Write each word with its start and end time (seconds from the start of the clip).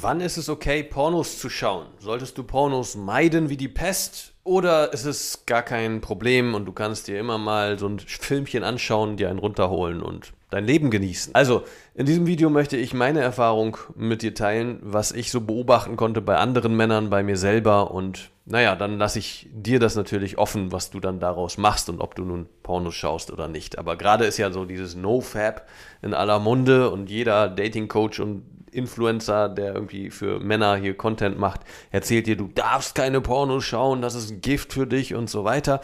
Wann 0.00 0.20
ist 0.20 0.36
es 0.36 0.48
okay, 0.48 0.82
Pornos 0.82 1.38
zu 1.38 1.48
schauen? 1.48 1.86
Solltest 1.98 2.36
du 2.36 2.42
Pornos 2.42 2.96
meiden 2.96 3.48
wie 3.48 3.56
die 3.56 3.68
Pest? 3.68 4.34
Oder 4.44 4.92
ist 4.92 5.06
es 5.06 5.44
gar 5.46 5.62
kein 5.62 6.00
Problem 6.00 6.54
und 6.54 6.66
du 6.66 6.72
kannst 6.72 7.08
dir 7.08 7.18
immer 7.18 7.38
mal 7.38 7.78
so 7.78 7.88
ein 7.88 7.98
Filmchen 7.98 8.62
anschauen, 8.62 9.16
dir 9.16 9.30
einen 9.30 9.38
runterholen 9.38 10.02
und 10.02 10.34
dein 10.50 10.64
Leben 10.64 10.90
genießen? 10.90 11.34
Also, 11.34 11.62
in 11.94 12.04
diesem 12.04 12.26
Video 12.26 12.50
möchte 12.50 12.76
ich 12.76 12.92
meine 12.92 13.20
Erfahrung 13.20 13.78
mit 13.94 14.22
dir 14.22 14.34
teilen, 14.34 14.80
was 14.82 15.12
ich 15.12 15.30
so 15.30 15.40
beobachten 15.40 15.96
konnte 15.96 16.20
bei 16.20 16.36
anderen 16.36 16.76
Männern, 16.76 17.08
bei 17.08 17.22
mir 17.22 17.36
selber 17.38 17.90
und 17.90 18.30
naja, 18.44 18.76
dann 18.76 18.98
lasse 18.98 19.18
ich 19.18 19.48
dir 19.52 19.80
das 19.80 19.96
natürlich 19.96 20.38
offen, 20.38 20.70
was 20.70 20.90
du 20.90 21.00
dann 21.00 21.18
daraus 21.18 21.58
machst 21.58 21.88
und 21.88 22.00
ob 22.00 22.14
du 22.14 22.24
nun 22.24 22.46
Pornos 22.62 22.94
schaust 22.94 23.32
oder 23.32 23.48
nicht. 23.48 23.78
Aber 23.78 23.96
gerade 23.96 24.24
ist 24.24 24.36
ja 24.36 24.52
so 24.52 24.64
dieses 24.64 24.94
No-Fab 24.94 25.66
in 26.02 26.14
aller 26.14 26.38
Munde 26.38 26.90
und 26.90 27.10
jeder 27.10 27.48
Dating-Coach 27.48 28.20
und 28.20 28.44
Influencer, 28.76 29.48
der 29.48 29.74
irgendwie 29.74 30.10
für 30.10 30.38
Männer 30.38 30.76
hier 30.76 30.96
Content 30.96 31.38
macht, 31.38 31.60
erzählt 31.90 32.26
dir, 32.26 32.36
du 32.36 32.48
darfst 32.48 32.94
keine 32.94 33.20
Pornos 33.20 33.64
schauen, 33.64 34.02
das 34.02 34.14
ist 34.14 34.30
ein 34.30 34.40
Gift 34.40 34.72
für 34.72 34.86
dich 34.86 35.14
und 35.14 35.30
so 35.30 35.44
weiter. 35.44 35.80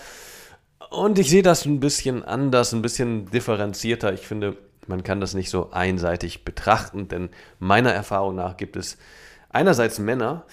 Und 0.91 1.18
ich 1.18 1.30
sehe 1.30 1.42
das 1.42 1.65
ein 1.65 1.80
bisschen 1.80 2.23
anders, 2.23 2.73
ein 2.73 2.82
bisschen 2.82 3.30
differenzierter. 3.30 4.12
Ich 4.12 4.27
finde, 4.27 4.56
man 4.87 5.02
kann 5.02 5.20
das 5.20 5.34
nicht 5.34 5.51
so 5.51 5.70
einseitig 5.70 6.45
betrachten, 6.45 7.09
denn 7.09 7.30
meiner 7.59 7.92
Erfahrung 7.92 8.34
nach 8.34 8.57
gibt 8.57 8.76
es 8.76 8.99
einerseits 9.49 9.99
Männer, 9.99 10.45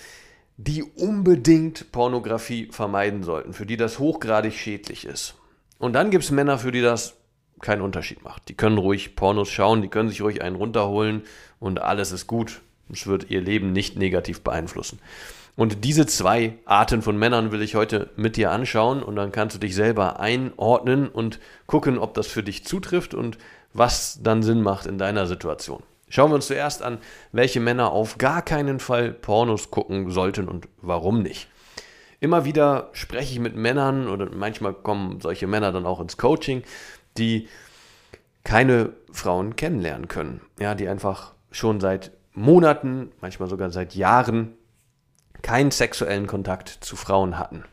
die 0.58 0.84
unbedingt 0.84 1.92
Pornografie 1.92 2.70
vermeiden 2.72 3.24
sollten, 3.24 3.54
für 3.54 3.66
die 3.66 3.78
das 3.78 4.00
hochgradig 4.00 4.54
schädlich 4.54 5.06
ist. 5.06 5.36
Und 5.78 5.94
dann 5.94 6.12
gibt 6.12 6.26
es 6.26 6.32
Männer, 6.32 6.58
für 6.58 6.72
die 6.72 6.82
das 6.82 7.16
keinen 7.60 7.82
Unterschied 7.82 8.24
macht. 8.24 8.50
Die 8.50 8.56
können 8.56 8.78
ruhig 8.78 9.16
Pornos 9.16 9.50
schauen, 9.50 9.82
die 9.82 9.88
können 9.88 10.10
sich 10.10 10.22
ruhig 10.22 10.42
einen 10.42 10.56
runterholen 10.56 11.24
und 11.60 11.82
alles 11.82 12.12
ist 12.12 12.28
gut. 12.28 12.62
Es 12.92 13.06
wird 13.06 13.30
ihr 13.30 13.42
Leben 13.42 13.72
nicht 13.72 13.98
negativ 13.98 14.42
beeinflussen. 14.42 15.00
Und 15.56 15.84
diese 15.84 16.06
zwei 16.06 16.54
Arten 16.66 17.02
von 17.02 17.18
Männern 17.18 17.52
will 17.52 17.62
ich 17.62 17.76
heute 17.76 18.10
mit 18.16 18.38
dir 18.38 18.52
anschauen 18.52 19.04
und 19.04 19.18
dann 19.18 19.32
kannst 19.34 19.56
du 19.56 19.60
dich 19.60 19.76
selber 19.76 20.20
einordnen 20.20 21.10
und 21.10 21.40
gucken, 21.66 21.98
ob 21.98 22.14
das 22.14 22.28
für 22.28 22.44
dich 22.44 22.66
zutrifft 22.66 23.14
und 23.14 23.38
was 23.74 24.20
dann 24.24 24.42
Sinn 24.42 24.62
macht 24.62 24.86
in 24.86 24.98
deiner 24.98 25.28
Situation. 25.28 25.84
Schauen 26.08 26.32
wir 26.32 26.36
uns 26.36 26.48
zuerst 26.48 26.82
an, 26.82 26.98
welche 27.32 27.60
Männer 27.60 27.92
auf 27.92 28.18
gar 28.18 28.42
keinen 28.42 28.80
Fall 28.80 29.12
Pornos 29.12 29.70
gucken 29.70 30.10
sollten 30.10 30.48
und 30.48 30.68
warum 30.82 31.22
nicht. 31.22 31.50
Immer 32.22 32.46
wieder 32.46 32.90
spreche 32.94 33.34
ich 33.34 33.40
mit 33.40 33.56
Männern 33.56 34.08
oder 34.08 34.30
manchmal 34.34 34.74
kommen 34.74 35.22
solche 35.22 35.48
Männer 35.48 35.72
dann 35.72 35.86
auch 35.86 36.02
ins 36.02 36.18
Coaching, 36.18 36.64
die 37.20 37.48
keine 38.44 38.94
Frauen 39.12 39.56
kennenlernen 39.56 40.08
können. 40.08 40.42
Ja, 40.60 40.74
die 40.74 40.88
einfach 40.88 41.34
schon 41.52 41.80
seit 41.80 42.12
Monaten, 42.34 43.12
manchmal 43.22 43.50
sogar 43.50 43.70
seit 43.70 43.96
Jahren 43.96 44.54
keinen 45.42 45.72
sexuellen 45.72 46.28
Kontakt 46.28 46.70
zu 46.70 46.96
Frauen 46.96 47.38
hatten. 47.38 47.64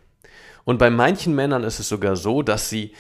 Und 0.65 0.79
bei 0.79 0.91
manchen 0.91 1.35
Männern 1.35 1.63
ist 1.63 1.79
es 1.79 1.89
sogar 1.89 2.17
so, 2.17 2.43
dass 2.43 2.69
sie 2.69 2.93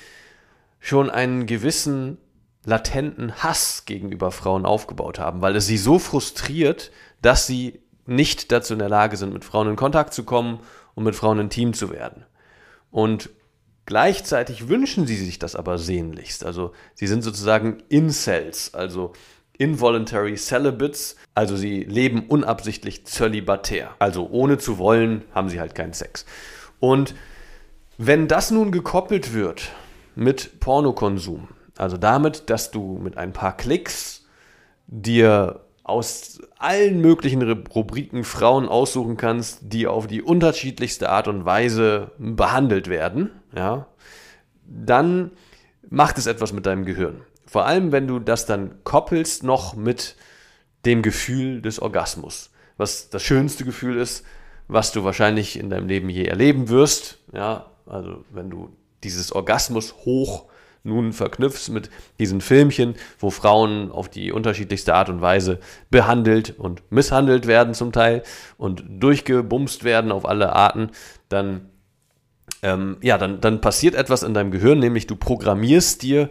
schon 0.78 1.10
einen 1.10 1.46
gewissen 1.46 2.18
latenten 2.64 3.42
Hass 3.42 3.84
gegenüber 3.86 4.30
Frauen 4.30 4.66
aufgebaut 4.66 5.18
haben, 5.18 5.40
weil 5.40 5.56
es 5.56 5.66
sie 5.66 5.78
so 5.78 5.98
frustriert, 5.98 6.90
dass 7.22 7.46
sie 7.46 7.80
nicht 8.06 8.52
dazu 8.52 8.72
in 8.72 8.78
der 8.78 8.88
Lage 8.88 9.16
sind, 9.16 9.32
mit 9.32 9.44
Frauen 9.44 9.68
in 9.68 9.76
Kontakt 9.76 10.14
zu 10.14 10.24
kommen 10.24 10.60
und 10.94 11.04
mit 11.04 11.16
Frauen 11.16 11.40
intim 11.40 11.74
zu 11.74 11.90
werden. 11.90 12.24
Und 12.90 13.30
gleichzeitig 13.86 14.68
wünschen 14.68 15.06
sie 15.06 15.16
sich 15.16 15.38
das 15.38 15.56
aber 15.56 15.78
sehnlichst. 15.78 16.44
Also 16.44 16.72
sie 16.94 17.06
sind 17.06 17.22
sozusagen 17.22 17.82
Incels, 17.88 18.74
also 18.74 19.12
involuntary 19.58 20.36
celibates, 20.36 21.16
also 21.34 21.56
sie 21.56 21.84
leben 21.84 22.26
unabsichtlich 22.28 23.06
zölibatär. 23.06 23.94
Also 23.98 24.28
ohne 24.30 24.58
zu 24.58 24.78
wollen 24.78 25.22
haben 25.34 25.48
sie 25.48 25.60
halt 25.60 25.74
keinen 25.74 25.94
Sex. 25.94 26.26
Und 26.78 27.14
wenn 27.98 28.28
das 28.28 28.50
nun 28.50 28.72
gekoppelt 28.72 29.32
wird 29.32 29.70
mit 30.14 30.60
Pornokonsum, 30.60 31.48
also 31.76 31.96
damit, 31.96 32.50
dass 32.50 32.70
du 32.70 32.98
mit 32.98 33.16
ein 33.16 33.32
paar 33.32 33.56
Klicks 33.56 34.26
dir 34.86 35.65
aus 35.86 36.40
allen 36.58 37.00
möglichen 37.00 37.48
Rubriken 37.48 38.24
Frauen 38.24 38.68
aussuchen 38.68 39.16
kannst, 39.16 39.60
die 39.62 39.86
auf 39.86 40.08
die 40.08 40.20
unterschiedlichste 40.20 41.10
Art 41.10 41.28
und 41.28 41.44
Weise 41.44 42.10
behandelt 42.18 42.88
werden, 42.88 43.30
ja, 43.54 43.86
dann 44.66 45.30
macht 45.88 46.18
es 46.18 46.26
etwas 46.26 46.52
mit 46.52 46.66
deinem 46.66 46.86
Gehirn. 46.86 47.20
Vor 47.46 47.66
allem, 47.66 47.92
wenn 47.92 48.08
du 48.08 48.18
das 48.18 48.46
dann 48.46 48.82
koppelst 48.82 49.44
noch 49.44 49.76
mit 49.76 50.16
dem 50.84 51.02
Gefühl 51.02 51.62
des 51.62 51.80
Orgasmus, 51.80 52.50
was 52.76 53.08
das 53.08 53.22
schönste 53.22 53.64
Gefühl 53.64 53.96
ist, 53.96 54.24
was 54.66 54.90
du 54.90 55.04
wahrscheinlich 55.04 55.56
in 55.56 55.70
deinem 55.70 55.86
Leben 55.86 56.08
je 56.08 56.24
erleben 56.24 56.68
wirst. 56.68 57.18
Ja, 57.32 57.70
also 57.86 58.24
wenn 58.30 58.50
du 58.50 58.70
dieses 59.04 59.30
Orgasmus 59.30 59.94
hoch 60.04 60.46
nun 60.86 61.12
verknüpfst 61.12 61.68
mit 61.70 61.90
diesen 62.18 62.40
Filmchen, 62.40 62.94
wo 63.18 63.30
Frauen 63.30 63.90
auf 63.90 64.08
die 64.08 64.32
unterschiedlichste 64.32 64.94
Art 64.94 65.08
und 65.08 65.20
Weise 65.20 65.58
behandelt 65.90 66.54
und 66.58 66.82
misshandelt 66.90 67.46
werden 67.46 67.74
zum 67.74 67.92
Teil 67.92 68.22
und 68.56 68.84
durchgebumst 68.88 69.84
werden 69.84 70.12
auf 70.12 70.24
alle 70.26 70.54
Arten, 70.54 70.90
dann 71.28 71.68
ähm, 72.62 72.96
ja, 73.02 73.18
dann, 73.18 73.40
dann 73.40 73.60
passiert 73.60 73.94
etwas 73.94 74.22
in 74.22 74.34
deinem 74.34 74.50
Gehirn, 74.50 74.78
nämlich 74.78 75.06
du 75.06 75.16
programmierst 75.16 76.02
dir 76.02 76.30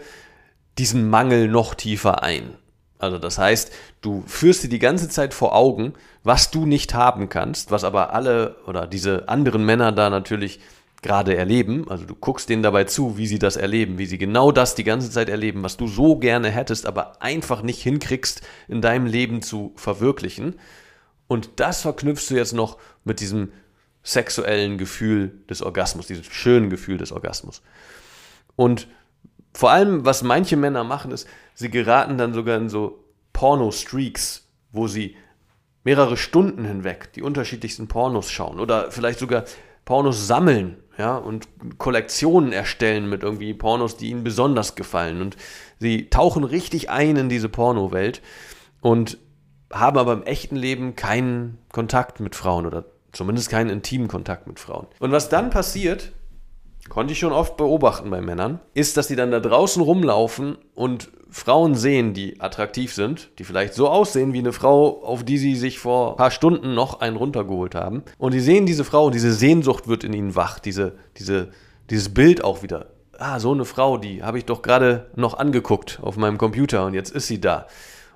diesen 0.77 1.09
Mangel 1.09 1.47
noch 1.47 1.75
tiefer 1.75 2.23
ein. 2.23 2.55
Also 2.97 3.19
das 3.19 3.37
heißt, 3.37 3.71
du 4.01 4.23
führst 4.25 4.63
dir 4.63 4.69
die 4.69 4.79
ganze 4.79 5.09
Zeit 5.09 5.33
vor 5.33 5.55
Augen, 5.55 5.93
was 6.23 6.51
du 6.51 6.65
nicht 6.65 6.93
haben 6.93 7.29
kannst, 7.29 7.71
was 7.71 7.83
aber 7.83 8.13
alle 8.13 8.55
oder 8.65 8.87
diese 8.87 9.29
anderen 9.29 9.65
Männer 9.65 9.91
da 9.91 10.09
natürlich 10.09 10.59
gerade 11.01 11.35
erleben. 11.35 11.89
Also 11.89 12.05
du 12.05 12.15
guckst 12.15 12.49
denen 12.49 12.63
dabei 12.63 12.85
zu, 12.85 13.17
wie 13.17 13.27
sie 13.27 13.39
das 13.39 13.57
erleben, 13.57 13.97
wie 13.97 14.05
sie 14.05 14.17
genau 14.17 14.51
das 14.51 14.75
die 14.75 14.83
ganze 14.83 15.11
Zeit 15.11 15.29
erleben, 15.29 15.63
was 15.63 15.77
du 15.77 15.87
so 15.87 16.17
gerne 16.17 16.49
hättest, 16.49 16.85
aber 16.85 17.21
einfach 17.21 17.61
nicht 17.61 17.81
hinkriegst, 17.81 18.41
in 18.67 18.81
deinem 18.81 19.05
Leben 19.05 19.41
zu 19.41 19.73
verwirklichen. 19.75 20.55
Und 21.27 21.49
das 21.57 21.81
verknüpfst 21.81 22.29
du 22.29 22.35
jetzt 22.35 22.53
noch 22.53 22.77
mit 23.03 23.19
diesem 23.19 23.51
sexuellen 24.03 24.77
Gefühl 24.77 25.39
des 25.49 25.61
Orgasmus, 25.61 26.07
diesem 26.07 26.23
schönen 26.23 26.69
Gefühl 26.69 26.97
des 26.97 27.11
Orgasmus. 27.11 27.61
Und 28.55 28.87
vor 29.53 29.71
allem, 29.71 30.05
was 30.05 30.21
manche 30.21 30.57
Männer 30.57 30.83
machen, 30.83 31.11
ist, 31.11 31.27
sie 31.53 31.69
geraten 31.69 32.17
dann 32.17 32.33
sogar 32.33 32.57
in 32.57 32.69
so 32.69 33.03
Porno-Streaks, 33.33 34.47
wo 34.71 34.87
sie 34.87 35.15
mehrere 35.83 36.17
Stunden 36.17 36.65
hinweg 36.65 37.13
die 37.13 37.21
unterschiedlichsten 37.21 37.87
Pornos 37.87 38.31
schauen 38.31 38.59
oder 38.59 38.91
vielleicht 38.91 39.19
sogar 39.19 39.45
Pornos 39.85 40.27
sammeln, 40.27 40.77
ja, 40.97 41.17
und 41.17 41.47
Kollektionen 41.77 42.51
erstellen 42.51 43.09
mit 43.09 43.23
irgendwie 43.23 43.53
Pornos, 43.53 43.97
die 43.97 44.09
ihnen 44.09 44.23
besonders 44.23 44.75
gefallen. 44.75 45.21
Und 45.21 45.35
sie 45.79 46.09
tauchen 46.09 46.43
richtig 46.43 46.89
ein 46.89 47.15
in 47.17 47.29
diese 47.29 47.49
Porno-Welt 47.49 48.21
und 48.81 49.17
haben 49.73 49.97
aber 49.97 50.13
im 50.13 50.23
echten 50.23 50.55
Leben 50.55 50.95
keinen 50.95 51.57
Kontakt 51.71 52.19
mit 52.19 52.35
Frauen 52.35 52.65
oder 52.65 52.85
zumindest 53.11 53.49
keinen 53.49 53.69
intimen 53.69 54.07
Kontakt 54.07 54.47
mit 54.47 54.59
Frauen. 54.59 54.87
Und 54.99 55.11
was 55.11 55.29
dann 55.29 55.49
passiert, 55.49 56.11
konnte 56.89 57.13
ich 57.13 57.19
schon 57.19 57.33
oft 57.33 57.57
beobachten 57.57 58.09
bei 58.09 58.21
Männern, 58.21 58.59
ist, 58.73 58.97
dass 58.97 59.07
die 59.07 59.15
dann 59.15 59.31
da 59.31 59.39
draußen 59.39 59.81
rumlaufen 59.81 60.57
und 60.75 61.09
Frauen 61.29 61.75
sehen, 61.75 62.13
die 62.13 62.39
attraktiv 62.39 62.93
sind, 62.93 63.29
die 63.39 63.43
vielleicht 63.43 63.73
so 63.73 63.89
aussehen 63.89 64.31
wie 64.31 64.39
eine 64.39 64.53
Frau, 64.53 65.03
auf 65.03 65.23
die 65.23 65.37
sie 65.37 65.55
sich 65.55 65.79
vor 65.79 66.11
ein 66.11 66.17
paar 66.17 66.31
Stunden 66.31 66.73
noch 66.73 67.01
einen 67.01 67.17
runtergeholt 67.17 67.75
haben. 67.75 68.03
Und 68.17 68.33
die 68.33 68.39
sehen 68.39 68.65
diese 68.65 68.85
Frau 68.85 69.07
und 69.07 69.15
diese 69.15 69.33
Sehnsucht 69.33 69.87
wird 69.87 70.03
in 70.03 70.13
ihnen 70.13 70.35
wach, 70.35 70.59
diese, 70.59 70.93
diese, 71.17 71.49
dieses 71.89 72.13
Bild 72.13 72.43
auch 72.43 72.63
wieder. 72.63 72.87
Ah, 73.17 73.39
so 73.39 73.51
eine 73.51 73.65
Frau, 73.65 73.97
die 73.97 74.23
habe 74.23 74.37
ich 74.37 74.45
doch 74.45 74.61
gerade 74.61 75.07
noch 75.15 75.37
angeguckt 75.37 75.99
auf 76.01 76.15
meinem 76.17 76.37
Computer 76.37 76.85
und 76.85 76.93
jetzt 76.93 77.11
ist 77.11 77.27
sie 77.27 77.41
da. 77.41 77.67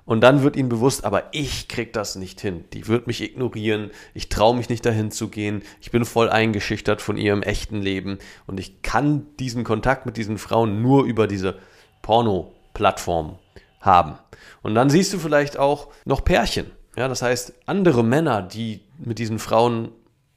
Und 0.04 0.22
dann 0.22 0.42
wird 0.42 0.56
ihnen 0.56 0.68
bewusst, 0.68 1.04
aber 1.04 1.24
ich 1.32 1.68
krieg 1.68 1.92
das 1.92 2.16
nicht 2.16 2.40
hin. 2.40 2.64
Die 2.72 2.88
wird 2.88 3.06
mich 3.06 3.22
ignorieren. 3.22 3.90
Ich 4.14 4.28
traue 4.28 4.56
mich 4.56 4.68
nicht 4.68 4.84
dahin 4.84 5.10
zu 5.10 5.28
gehen. 5.28 5.62
Ich 5.80 5.90
bin 5.90 6.04
voll 6.04 6.28
eingeschüchtert 6.28 7.00
von 7.00 7.16
ihrem 7.16 7.42
echten 7.42 7.80
Leben. 7.80 8.18
Und 8.46 8.58
ich 8.58 8.82
kann 8.82 9.26
diesen 9.38 9.64
Kontakt 9.64 10.06
mit 10.06 10.16
diesen 10.16 10.38
Frauen 10.38 10.82
nur 10.82 11.04
über 11.04 11.26
diese 11.26 11.58
Porno-Plattform 12.02 13.38
haben. 13.80 14.18
Und 14.62 14.74
dann 14.74 14.90
siehst 14.90 15.12
du 15.12 15.18
vielleicht 15.18 15.58
auch 15.58 15.88
noch 16.04 16.24
Pärchen. 16.24 16.70
Ja, 16.96 17.08
das 17.08 17.22
heißt, 17.22 17.54
andere 17.66 18.02
Männer, 18.02 18.42
die 18.42 18.80
mit 18.98 19.18
diesen 19.18 19.38
Frauen 19.38 19.92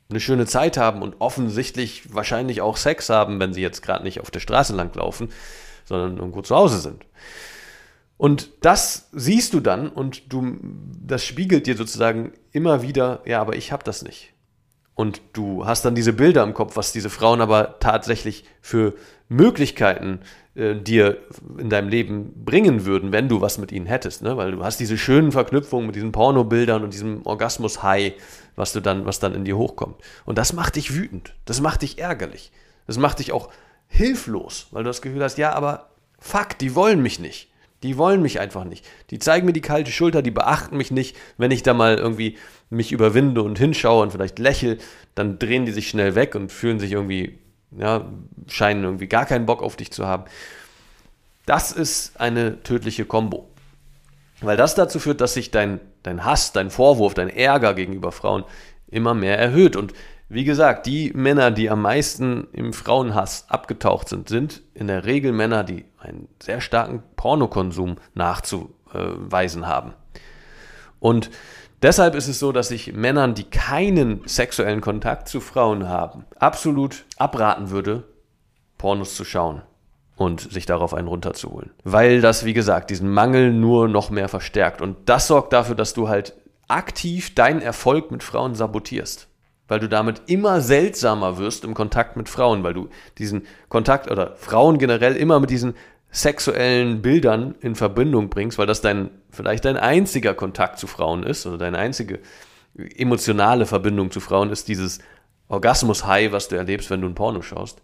eine 0.09 0.19
schöne 0.19 0.45
Zeit 0.45 0.77
haben 0.77 1.01
und 1.01 1.15
offensichtlich 1.19 2.13
wahrscheinlich 2.13 2.61
auch 2.61 2.77
Sex 2.77 3.09
haben, 3.09 3.39
wenn 3.39 3.53
sie 3.53 3.61
jetzt 3.61 3.81
gerade 3.81 4.03
nicht 4.03 4.19
auf 4.19 4.31
der 4.31 4.39
Straße 4.39 4.75
langlaufen, 4.75 5.29
sondern 5.85 6.17
irgendwo 6.17 6.41
zu 6.41 6.55
Hause 6.55 6.79
sind. 6.79 7.03
Und 8.23 8.51
das 8.61 9.09
siehst 9.11 9.53
du 9.53 9.59
dann 9.59 9.89
und 9.89 10.31
du, 10.31 10.55
das 11.05 11.25
spiegelt 11.25 11.67
dir 11.67 11.75
sozusagen 11.75 12.31
immer 12.53 12.81
wieder, 12.81 13.21
ja, 13.25 13.41
aber 13.41 13.57
ich 13.57 13.73
habe 13.73 13.83
das 13.83 14.01
nicht. 14.01 14.31
Und 14.95 15.19
du 15.33 15.65
hast 15.65 15.83
dann 15.83 15.93
diese 15.93 16.13
Bilder 16.13 16.41
im 16.43 16.53
Kopf, 16.53 16.77
was 16.77 16.93
diese 16.93 17.09
Frauen 17.09 17.41
aber 17.41 17.81
tatsächlich 17.81 18.45
für 18.61 18.93
Möglichkeiten 19.27 20.21
äh, 20.55 20.73
dir 20.73 21.17
in 21.57 21.69
deinem 21.69 21.89
Leben 21.89 22.45
bringen 22.45 22.85
würden, 22.85 23.11
wenn 23.11 23.27
du 23.27 23.41
was 23.41 23.57
mit 23.57 23.73
ihnen 23.73 23.87
hättest. 23.87 24.21
Ne? 24.21 24.37
Weil 24.37 24.53
du 24.53 24.63
hast 24.63 24.79
diese 24.79 24.97
schönen 24.97 25.33
Verknüpfungen 25.33 25.87
mit 25.87 25.97
diesen 25.97 26.13
Pornobildern 26.13 26.81
und 26.81 26.93
diesem 26.93 27.25
Orgasmus-High, 27.25 28.13
was 28.55 28.71
du 28.71 28.79
dann, 28.79 29.05
was 29.05 29.19
dann 29.19 29.35
in 29.35 29.43
dir 29.43 29.57
hochkommt. 29.57 29.97
Und 30.23 30.37
das 30.37 30.53
macht 30.53 30.77
dich 30.77 30.95
wütend. 30.95 31.35
Das 31.43 31.59
macht 31.59 31.81
dich 31.81 31.99
ärgerlich. 31.99 32.53
Das 32.87 32.97
macht 32.97 33.19
dich 33.19 33.33
auch 33.33 33.49
hilflos, 33.89 34.67
weil 34.71 34.85
du 34.85 34.89
das 34.89 35.01
Gefühl 35.01 35.23
hast, 35.25 35.37
ja, 35.37 35.51
aber 35.51 35.89
fuck, 36.19 36.57
die 36.57 36.73
wollen 36.73 37.01
mich 37.01 37.19
nicht. 37.19 37.49
Die 37.83 37.97
wollen 37.97 38.21
mich 38.21 38.39
einfach 38.39 38.63
nicht. 38.63 38.85
Die 39.11 39.19
zeigen 39.19 39.45
mir 39.45 39.53
die 39.53 39.61
kalte 39.61 39.91
Schulter, 39.91 40.21
die 40.21 40.31
beachten 40.31 40.77
mich 40.77 40.89
nicht. 40.89 41.15
Wenn 41.37 41.51
ich 41.51 41.63
da 41.63 41.73
mal 41.73 41.97
irgendwie 41.97 42.37
mich 42.69 42.91
überwinde 42.91 43.43
und 43.43 43.59
hinschaue 43.59 44.01
und 44.01 44.11
vielleicht 44.11 44.39
lächle, 44.39 44.77
dann 45.15 45.37
drehen 45.37 45.65
die 45.65 45.71
sich 45.73 45.89
schnell 45.89 46.15
weg 46.15 46.33
und 46.35 46.51
fühlen 46.51 46.79
sich 46.79 46.93
irgendwie, 46.93 47.37
ja, 47.77 48.09
scheinen 48.47 48.83
irgendwie 48.83 49.07
gar 49.07 49.25
keinen 49.25 49.45
Bock 49.45 49.61
auf 49.61 49.75
dich 49.75 49.91
zu 49.91 50.07
haben. 50.07 50.23
Das 51.45 51.71
ist 51.71 52.19
eine 52.19 52.63
tödliche 52.63 53.05
Kombo. 53.05 53.49
Weil 54.41 54.57
das 54.57 54.75
dazu 54.75 54.99
führt, 54.99 55.21
dass 55.21 55.33
sich 55.33 55.51
dein, 55.51 55.79
dein 56.03 56.25
Hass, 56.25 56.53
dein 56.53 56.69
Vorwurf, 56.69 57.13
dein 57.13 57.29
Ärger 57.29 57.73
gegenüber 57.73 58.11
Frauen 58.11 58.43
immer 58.87 59.13
mehr 59.13 59.37
erhöht. 59.37 59.75
Und 59.75 59.93
wie 60.33 60.45
gesagt, 60.45 60.87
die 60.87 61.11
Männer, 61.13 61.51
die 61.51 61.69
am 61.69 61.83
meisten 61.83 62.47
im 62.53 62.73
Frauenhass 62.73 63.45
abgetaucht 63.49 64.09
sind, 64.09 64.29
sind 64.29 64.63
in 64.73 64.87
der 64.87 65.05
Regel 65.05 65.31
Männer, 65.31 65.63
die 65.63 65.85
einen 65.99 66.27
sehr 66.41 66.59
starken 66.59 67.03
Pornokonsum 67.15 67.97
nachzuweisen 68.15 69.67
haben. 69.67 69.93
Und 70.99 71.29
deshalb 71.83 72.15
ist 72.15 72.27
es 72.27 72.39
so, 72.39 72.51
dass 72.51 72.71
ich 72.71 72.93
Männern, 72.93 73.35
die 73.35 73.43
keinen 73.43 74.21
sexuellen 74.25 74.81
Kontakt 74.81 75.27
zu 75.27 75.39
Frauen 75.39 75.87
haben, 75.87 76.25
absolut 76.39 77.05
abraten 77.17 77.69
würde, 77.69 78.03
Pornos 78.79 79.15
zu 79.15 79.25
schauen 79.25 79.61
und 80.15 80.41
sich 80.41 80.65
darauf 80.65 80.95
einen 80.95 81.07
runterzuholen. 81.07 81.71
Weil 81.83 82.21
das, 82.21 82.43
wie 82.43 82.53
gesagt, 82.53 82.89
diesen 82.89 83.09
Mangel 83.11 83.53
nur 83.53 83.87
noch 83.87 84.09
mehr 84.09 84.29
verstärkt. 84.29 84.81
Und 84.81 84.97
das 85.09 85.27
sorgt 85.27 85.53
dafür, 85.53 85.75
dass 85.75 85.93
du 85.93 86.09
halt 86.09 86.33
aktiv 86.67 87.35
deinen 87.35 87.61
Erfolg 87.61 88.09
mit 88.09 88.23
Frauen 88.23 88.55
sabotierst 88.55 89.27
weil 89.67 89.79
du 89.79 89.87
damit 89.87 90.23
immer 90.27 90.61
seltsamer 90.61 91.37
wirst 91.37 91.63
im 91.63 91.73
Kontakt 91.73 92.17
mit 92.17 92.29
Frauen, 92.29 92.63
weil 92.63 92.73
du 92.73 92.89
diesen 93.17 93.43
Kontakt 93.69 94.11
oder 94.11 94.35
Frauen 94.35 94.77
generell 94.77 95.15
immer 95.15 95.39
mit 95.39 95.49
diesen 95.49 95.73
sexuellen 96.11 97.01
Bildern 97.01 97.55
in 97.61 97.75
Verbindung 97.75 98.29
bringst, 98.29 98.57
weil 98.57 98.67
das 98.67 98.81
dein 98.81 99.09
vielleicht 99.31 99.65
dein 99.65 99.77
einziger 99.77 100.33
Kontakt 100.33 100.77
zu 100.77 100.87
Frauen 100.87 101.23
ist 101.23 101.45
oder 101.47 101.57
deine 101.57 101.79
einzige 101.79 102.19
emotionale 102.75 103.65
Verbindung 103.65 104.11
zu 104.11 104.19
Frauen 104.19 104.49
ist 104.49 104.67
dieses 104.67 104.99
Orgasmus-High, 105.47 106.31
was 106.31 106.47
du 106.47 106.55
erlebst, 106.55 106.89
wenn 106.89 107.01
du 107.01 107.07
ein 107.07 107.15
Porno 107.15 107.41
schaust. 107.41 107.81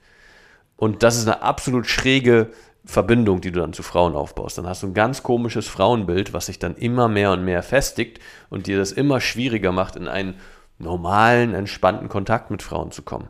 Und 0.76 1.04
das 1.04 1.18
ist 1.18 1.28
eine 1.28 1.42
absolut 1.42 1.88
schräge 1.88 2.50
Verbindung, 2.86 3.42
die 3.42 3.52
du 3.52 3.60
dann 3.60 3.74
zu 3.74 3.84
Frauen 3.84 4.16
aufbaust. 4.16 4.58
Dann 4.58 4.68
hast 4.68 4.84
du 4.84 4.88
ein 4.88 4.94
ganz 4.94 5.22
komisches 5.24 5.68
Frauenbild, 5.68 6.34
was 6.34 6.48
sich 6.48 6.58
dann 6.58 6.76
immer 6.76 7.08
mehr 7.08 7.32
und 7.32 7.44
mehr 7.44 7.62
festigt 7.62 8.20
und 8.50 8.68
dir 8.68 8.78
das 8.78 8.92
immer 8.92 9.20
schwieriger 9.22 9.72
macht, 9.72 9.96
in 9.96 10.08
einen 10.08 10.36
normalen, 10.80 11.54
entspannten 11.54 12.10
Kontakt 12.10 12.52
mit 12.52 12.64
Frauen 12.64 12.92
zu 12.92 13.02
kommen. 13.02 13.30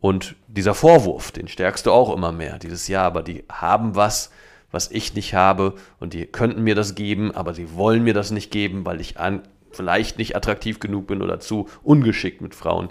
Und 0.00 0.36
dieser 0.46 0.74
Vorwurf, 0.74 1.32
den 1.32 1.48
stärkst 1.48 1.86
du 1.86 1.92
auch 1.92 2.14
immer 2.14 2.32
mehr. 2.32 2.58
Dieses 2.58 2.88
Ja, 2.88 3.02
aber 3.02 3.22
die 3.22 3.44
haben 3.50 3.96
was, 3.96 4.30
was 4.70 4.90
ich 4.90 5.14
nicht 5.14 5.34
habe 5.34 5.74
und 5.98 6.12
die 6.12 6.26
könnten 6.26 6.62
mir 6.62 6.74
das 6.74 6.94
geben, 6.94 7.32
aber 7.32 7.54
sie 7.54 7.74
wollen 7.74 8.04
mir 8.04 8.14
das 8.14 8.30
nicht 8.30 8.50
geben, 8.50 8.84
weil 8.84 9.00
ich 9.00 9.18
an, 9.18 9.42
vielleicht 9.70 10.18
nicht 10.18 10.36
attraktiv 10.36 10.80
genug 10.80 11.06
bin 11.06 11.22
oder 11.22 11.40
zu 11.40 11.68
ungeschickt 11.82 12.40
mit 12.40 12.54
Frauen. 12.54 12.88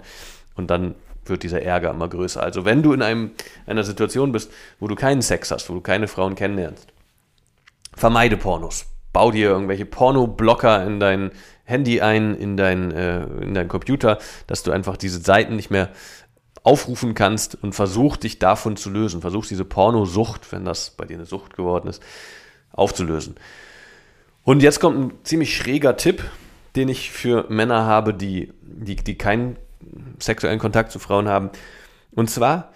Und 0.54 0.70
dann 0.70 0.94
wird 1.24 1.42
dieser 1.42 1.62
Ärger 1.62 1.90
immer 1.90 2.08
größer. 2.08 2.42
Also 2.42 2.64
wenn 2.64 2.82
du 2.82 2.92
in 2.92 3.02
einem, 3.02 3.32
einer 3.66 3.84
Situation 3.84 4.32
bist, 4.32 4.50
wo 4.78 4.88
du 4.88 4.94
keinen 4.94 5.22
Sex 5.22 5.50
hast, 5.50 5.68
wo 5.68 5.74
du 5.74 5.80
keine 5.80 6.08
Frauen 6.08 6.34
kennenlernst, 6.34 6.92
vermeide 7.94 8.36
Pornos. 8.36 8.86
Bau 9.16 9.30
dir 9.30 9.48
irgendwelche 9.48 9.86
Pornoblocker 9.86 10.86
in 10.86 11.00
dein, 11.00 11.30
Handy 11.64 12.02
ein, 12.02 12.34
in 12.36 12.58
dein, 12.58 12.90
äh, 12.90 13.24
in 13.40 13.54
dein 13.54 13.66
Computer, 13.66 14.18
dass 14.46 14.62
du 14.62 14.72
einfach 14.72 14.98
diese 14.98 15.22
Seiten 15.22 15.56
nicht 15.56 15.70
mehr 15.70 15.88
aufrufen 16.64 17.14
kannst 17.14 17.56
und 17.62 17.74
versuch 17.74 18.18
dich 18.18 18.38
davon 18.38 18.76
zu 18.76 18.90
lösen. 18.90 19.22
Versuch 19.22 19.46
diese 19.46 19.64
Pornosucht, 19.64 20.52
wenn 20.52 20.66
das 20.66 20.90
bei 20.90 21.06
dir 21.06 21.16
eine 21.16 21.24
Sucht 21.24 21.56
geworden 21.56 21.88
ist, 21.88 22.02
aufzulösen. 22.72 23.36
Und 24.44 24.62
jetzt 24.62 24.80
kommt 24.80 24.98
ein 24.98 25.18
ziemlich 25.24 25.56
schräger 25.56 25.96
Tipp, 25.96 26.22
den 26.76 26.90
ich 26.90 27.10
für 27.10 27.46
Männer 27.48 27.86
habe, 27.86 28.12
die, 28.12 28.52
die, 28.60 28.96
die 28.96 29.16
keinen 29.16 29.56
sexuellen 30.18 30.58
Kontakt 30.58 30.92
zu 30.92 30.98
Frauen 30.98 31.26
haben. 31.26 31.48
Und 32.12 32.28
zwar 32.28 32.70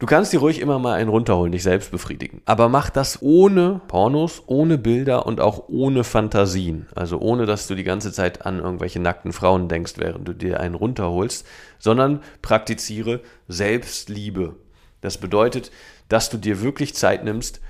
Du 0.00 0.06
kannst 0.06 0.32
dir 0.32 0.38
ruhig 0.38 0.60
immer 0.60 0.78
mal 0.78 0.94
einen 0.94 1.10
runterholen, 1.10 1.50
dich 1.50 1.64
selbst 1.64 1.90
befriedigen. 1.90 2.40
Aber 2.44 2.68
mach 2.68 2.88
das 2.88 3.20
ohne 3.20 3.80
Pornos, 3.88 4.44
ohne 4.46 4.78
Bilder 4.78 5.26
und 5.26 5.40
auch 5.40 5.64
ohne 5.68 6.04
Fantasien. 6.04 6.86
Also 6.94 7.18
ohne, 7.18 7.46
dass 7.46 7.66
du 7.66 7.74
die 7.74 7.82
ganze 7.82 8.12
Zeit 8.12 8.46
an 8.46 8.60
irgendwelche 8.60 9.00
nackten 9.00 9.32
Frauen 9.32 9.68
denkst, 9.68 9.94
während 9.96 10.28
du 10.28 10.34
dir 10.34 10.60
einen 10.60 10.76
runterholst, 10.76 11.44
sondern 11.80 12.22
praktiziere 12.42 13.22
Selbstliebe. 13.48 14.54
Das 15.00 15.18
bedeutet, 15.18 15.72
dass 16.08 16.30
du 16.30 16.36
dir 16.36 16.62
wirklich 16.62 16.94
Zeit 16.94 17.24
nimmst, 17.24 17.60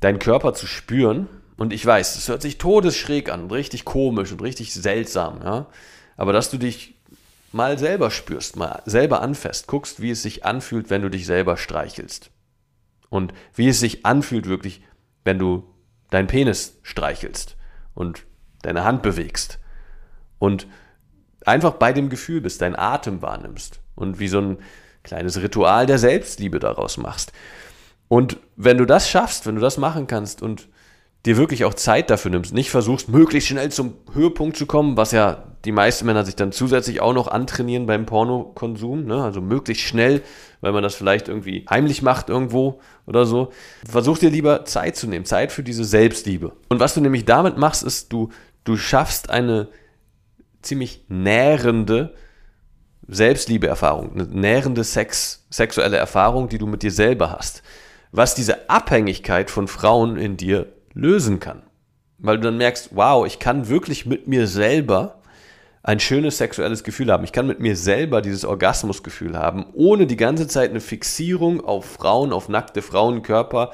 deinen 0.00 0.18
Körper 0.18 0.54
zu 0.54 0.66
spüren. 0.66 1.28
Und 1.58 1.74
ich 1.74 1.84
weiß, 1.84 2.16
es 2.16 2.28
hört 2.28 2.40
sich 2.40 2.56
todesschräg 2.56 3.30
an, 3.30 3.50
richtig 3.50 3.84
komisch 3.84 4.32
und 4.32 4.40
richtig 4.40 4.72
seltsam, 4.72 5.40
ja. 5.44 5.66
Aber 6.16 6.32
dass 6.32 6.50
du 6.50 6.56
dich 6.56 6.97
mal 7.52 7.78
selber 7.78 8.10
spürst, 8.10 8.56
mal 8.56 8.82
selber 8.86 9.22
anfasst, 9.22 9.66
guckst, 9.66 10.00
wie 10.00 10.10
es 10.10 10.22
sich 10.22 10.44
anfühlt, 10.44 10.90
wenn 10.90 11.02
du 11.02 11.08
dich 11.08 11.26
selber 11.26 11.56
streichelst. 11.56 12.30
Und 13.10 13.32
wie 13.54 13.68
es 13.68 13.80
sich 13.80 14.04
anfühlt 14.04 14.46
wirklich, 14.46 14.82
wenn 15.24 15.38
du 15.38 15.64
deinen 16.10 16.26
Penis 16.26 16.78
streichelst 16.82 17.56
und 17.94 18.24
deine 18.62 18.84
Hand 18.84 19.02
bewegst. 19.02 19.58
Und 20.38 20.66
einfach 21.44 21.72
bei 21.74 21.92
dem 21.92 22.10
Gefühl 22.10 22.40
bist, 22.40 22.60
deinen 22.60 22.76
Atem 22.76 23.22
wahrnimmst 23.22 23.80
und 23.94 24.18
wie 24.18 24.28
so 24.28 24.40
ein 24.40 24.58
kleines 25.02 25.40
Ritual 25.40 25.86
der 25.86 25.98
Selbstliebe 25.98 26.58
daraus 26.58 26.98
machst. 26.98 27.32
Und 28.08 28.38
wenn 28.56 28.78
du 28.78 28.84
das 28.84 29.08
schaffst, 29.08 29.46
wenn 29.46 29.54
du 29.54 29.60
das 29.60 29.78
machen 29.78 30.06
kannst 30.06 30.42
und 30.42 30.68
dir 31.26 31.36
wirklich 31.36 31.64
auch 31.64 31.74
Zeit 31.74 32.10
dafür 32.10 32.30
nimmst, 32.30 32.54
nicht 32.54 32.70
versuchst, 32.70 33.08
möglichst 33.08 33.48
schnell 33.48 33.70
zum 33.70 33.94
Höhepunkt 34.12 34.56
zu 34.56 34.66
kommen, 34.66 34.96
was 34.96 35.12
ja 35.12 35.44
die 35.64 35.72
meisten 35.72 36.06
Männer 36.06 36.24
sich 36.24 36.36
dann 36.36 36.52
zusätzlich 36.52 37.00
auch 37.00 37.12
noch 37.12 37.26
antrainieren 37.26 37.86
beim 37.86 38.06
Pornokonsum, 38.06 39.04
ne? 39.04 39.22
also 39.22 39.40
möglichst 39.40 39.84
schnell, 39.84 40.22
weil 40.60 40.72
man 40.72 40.82
das 40.82 40.94
vielleicht 40.94 41.28
irgendwie 41.28 41.66
heimlich 41.68 42.02
macht 42.02 42.28
irgendwo 42.28 42.80
oder 43.06 43.26
so. 43.26 43.50
Versuch 43.84 44.18
dir 44.18 44.30
lieber 44.30 44.64
Zeit 44.64 44.96
zu 44.96 45.08
nehmen, 45.08 45.24
Zeit 45.24 45.50
für 45.50 45.64
diese 45.64 45.84
Selbstliebe. 45.84 46.52
Und 46.68 46.78
was 46.78 46.94
du 46.94 47.00
nämlich 47.00 47.24
damit 47.24 47.58
machst, 47.58 47.82
ist, 47.82 48.12
du, 48.12 48.30
du 48.64 48.76
schaffst 48.76 49.30
eine 49.30 49.68
ziemlich 50.62 51.04
nährende 51.08 52.14
Selbstliebeerfahrung, 53.08 54.12
eine 54.12 54.24
nährende 54.24 54.84
Sex, 54.84 55.46
sexuelle 55.50 55.96
Erfahrung, 55.96 56.48
die 56.48 56.58
du 56.58 56.66
mit 56.66 56.82
dir 56.82 56.92
selber 56.92 57.32
hast. 57.32 57.62
Was 58.12 58.34
diese 58.34 58.70
Abhängigkeit 58.70 59.50
von 59.50 59.66
Frauen 59.66 60.16
in 60.16 60.36
dir 60.36 60.72
lösen 60.94 61.40
kann. 61.40 61.62
Weil 62.18 62.36
du 62.36 62.44
dann 62.44 62.56
merkst, 62.56 62.90
wow, 62.94 63.26
ich 63.26 63.38
kann 63.38 63.68
wirklich 63.68 64.06
mit 64.06 64.26
mir 64.26 64.46
selber 64.46 65.18
ein 65.82 66.00
schönes 66.00 66.38
sexuelles 66.38 66.84
Gefühl 66.84 67.10
haben. 67.10 67.24
Ich 67.24 67.32
kann 67.32 67.46
mit 67.46 67.60
mir 67.60 67.76
selber 67.76 68.20
dieses 68.20 68.44
Orgasmusgefühl 68.44 69.38
haben, 69.38 69.66
ohne 69.72 70.06
die 70.06 70.16
ganze 70.16 70.48
Zeit 70.48 70.70
eine 70.70 70.80
Fixierung 70.80 71.64
auf 71.64 71.86
Frauen, 71.86 72.32
auf 72.32 72.48
nackte 72.48 72.82
Frauenkörper 72.82 73.70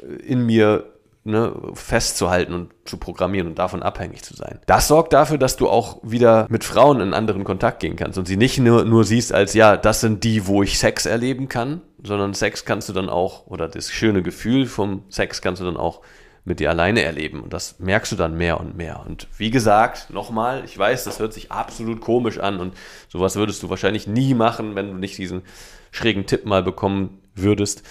äh, 0.00 0.14
in 0.22 0.46
mir 0.46 0.92
ne, 1.24 1.54
festzuhalten 1.74 2.54
und 2.54 2.70
zu 2.84 2.96
programmieren 2.96 3.48
und 3.48 3.58
davon 3.58 3.82
abhängig 3.82 4.22
zu 4.22 4.34
sein. 4.34 4.60
Das 4.66 4.88
sorgt 4.88 5.12
dafür, 5.12 5.38
dass 5.38 5.56
du 5.56 5.68
auch 5.68 5.98
wieder 6.02 6.46
mit 6.48 6.64
Frauen 6.64 7.00
in 7.00 7.14
anderen 7.14 7.44
Kontakt 7.44 7.80
gehen 7.80 7.96
kannst 7.96 8.18
und 8.18 8.26
sie 8.26 8.36
nicht 8.36 8.58
nur, 8.58 8.84
nur 8.84 9.04
siehst 9.04 9.32
als, 9.32 9.54
ja, 9.54 9.76
das 9.76 10.00
sind 10.00 10.24
die, 10.24 10.46
wo 10.46 10.62
ich 10.62 10.78
Sex 10.78 11.06
erleben 11.06 11.48
kann, 11.48 11.82
sondern 12.02 12.34
Sex 12.34 12.64
kannst 12.64 12.88
du 12.88 12.92
dann 12.92 13.08
auch, 13.08 13.46
oder 13.46 13.68
das 13.68 13.90
schöne 13.90 14.22
Gefühl 14.22 14.66
vom 14.66 15.04
Sex 15.10 15.42
kannst 15.42 15.60
du 15.60 15.66
dann 15.66 15.76
auch 15.76 16.00
mit 16.44 16.60
dir 16.60 16.70
alleine 16.70 17.02
erleben. 17.02 17.40
Und 17.40 17.52
das 17.52 17.78
merkst 17.78 18.12
du 18.12 18.16
dann 18.16 18.36
mehr 18.36 18.58
und 18.58 18.76
mehr. 18.76 19.04
Und 19.06 19.28
wie 19.38 19.50
gesagt, 19.50 20.10
nochmal, 20.10 20.64
ich 20.64 20.76
weiß, 20.76 21.04
das 21.04 21.20
hört 21.20 21.32
sich 21.32 21.52
absolut 21.52 22.00
komisch 22.00 22.38
an 22.38 22.58
und 22.58 22.74
sowas 23.08 23.36
würdest 23.36 23.62
du 23.62 23.70
wahrscheinlich 23.70 24.06
nie 24.06 24.34
machen, 24.34 24.74
wenn 24.74 24.88
du 24.88 24.94
nicht 24.94 25.18
diesen 25.18 25.42
schrägen 25.90 26.26
Tipp 26.26 26.44
mal 26.44 26.62
bekommen 26.62 27.20
würdest. 27.34 27.82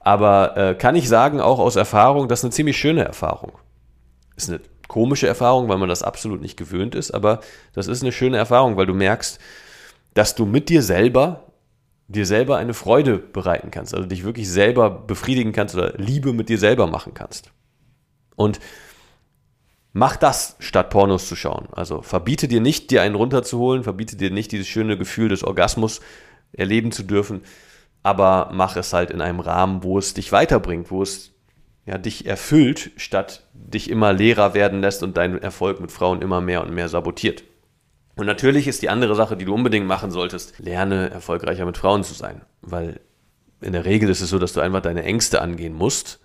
Aber 0.00 0.56
äh, 0.56 0.74
kann 0.74 0.94
ich 0.94 1.08
sagen, 1.08 1.40
auch 1.40 1.58
aus 1.58 1.76
Erfahrung, 1.76 2.28
das 2.28 2.40
ist 2.40 2.44
eine 2.44 2.52
ziemlich 2.52 2.78
schöne 2.78 3.04
Erfahrung. 3.04 3.52
Ist 4.36 4.48
eine 4.48 4.60
komische 4.86 5.26
Erfahrung, 5.26 5.68
weil 5.68 5.78
man 5.78 5.88
das 5.88 6.02
absolut 6.02 6.40
nicht 6.40 6.56
gewöhnt 6.56 6.94
ist, 6.94 7.10
aber 7.10 7.40
das 7.74 7.88
ist 7.88 8.02
eine 8.02 8.12
schöne 8.12 8.36
Erfahrung, 8.36 8.76
weil 8.76 8.86
du 8.86 8.94
merkst, 8.94 9.38
dass 10.14 10.34
du 10.34 10.46
mit 10.46 10.68
dir 10.68 10.82
selber 10.82 11.44
dir 12.08 12.24
selber 12.24 12.56
eine 12.56 12.72
Freude 12.72 13.18
bereiten 13.18 13.70
kannst, 13.70 13.94
also 13.94 14.06
dich 14.06 14.24
wirklich 14.24 14.48
selber 14.48 14.88
befriedigen 14.88 15.52
kannst 15.52 15.74
oder 15.74 15.92
Liebe 15.98 16.32
mit 16.32 16.48
dir 16.48 16.58
selber 16.58 16.86
machen 16.86 17.12
kannst. 17.12 17.52
Und 18.38 18.60
mach 19.92 20.16
das, 20.16 20.56
statt 20.60 20.90
Pornos 20.90 21.28
zu 21.28 21.34
schauen. 21.34 21.66
Also 21.72 22.02
verbiete 22.02 22.46
dir 22.46 22.60
nicht, 22.60 22.90
dir 22.92 23.02
einen 23.02 23.16
runterzuholen, 23.16 23.82
verbiete 23.82 24.16
dir 24.16 24.30
nicht 24.30 24.52
dieses 24.52 24.68
schöne 24.68 24.96
Gefühl 24.96 25.28
des 25.28 25.42
Orgasmus 25.42 26.00
erleben 26.52 26.92
zu 26.92 27.02
dürfen, 27.02 27.42
aber 28.04 28.50
mach 28.52 28.76
es 28.76 28.92
halt 28.92 29.10
in 29.10 29.20
einem 29.20 29.40
Rahmen, 29.40 29.82
wo 29.82 29.98
es 29.98 30.14
dich 30.14 30.30
weiterbringt, 30.30 30.92
wo 30.92 31.02
es 31.02 31.32
ja, 31.84 31.98
dich 31.98 32.26
erfüllt, 32.26 32.92
statt 32.96 33.42
dich 33.52 33.90
immer 33.90 34.12
leerer 34.12 34.54
werden 34.54 34.80
lässt 34.80 35.02
und 35.02 35.16
deinen 35.16 35.38
Erfolg 35.38 35.80
mit 35.80 35.90
Frauen 35.90 36.22
immer 36.22 36.40
mehr 36.40 36.62
und 36.62 36.72
mehr 36.72 36.88
sabotiert. 36.88 37.42
Und 38.14 38.26
natürlich 38.26 38.68
ist 38.68 38.82
die 38.82 38.88
andere 38.88 39.16
Sache, 39.16 39.36
die 39.36 39.46
du 39.46 39.54
unbedingt 39.54 39.86
machen 39.86 40.12
solltest, 40.12 40.58
lerne 40.60 41.10
erfolgreicher 41.10 41.66
mit 41.66 41.76
Frauen 41.76 42.04
zu 42.04 42.14
sein. 42.14 42.42
Weil 42.62 43.00
in 43.60 43.72
der 43.72 43.84
Regel 43.84 44.08
ist 44.08 44.20
es 44.20 44.30
so, 44.30 44.38
dass 44.38 44.52
du 44.52 44.60
einfach 44.60 44.82
deine 44.82 45.02
Ängste 45.02 45.42
angehen 45.42 45.74
musst 45.74 46.20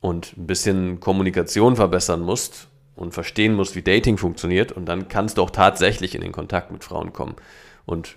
und 0.00 0.36
ein 0.36 0.46
bisschen 0.46 1.00
Kommunikation 1.00 1.76
verbessern 1.76 2.20
musst 2.20 2.68
und 2.96 3.12
verstehen 3.12 3.54
musst, 3.54 3.76
wie 3.76 3.82
Dating 3.82 4.18
funktioniert. 4.18 4.72
Und 4.72 4.86
dann 4.86 5.08
kannst 5.08 5.38
du 5.38 5.42
auch 5.42 5.50
tatsächlich 5.50 6.14
in 6.14 6.20
den 6.20 6.32
Kontakt 6.32 6.70
mit 6.70 6.84
Frauen 6.84 7.12
kommen 7.12 7.36
und 7.86 8.16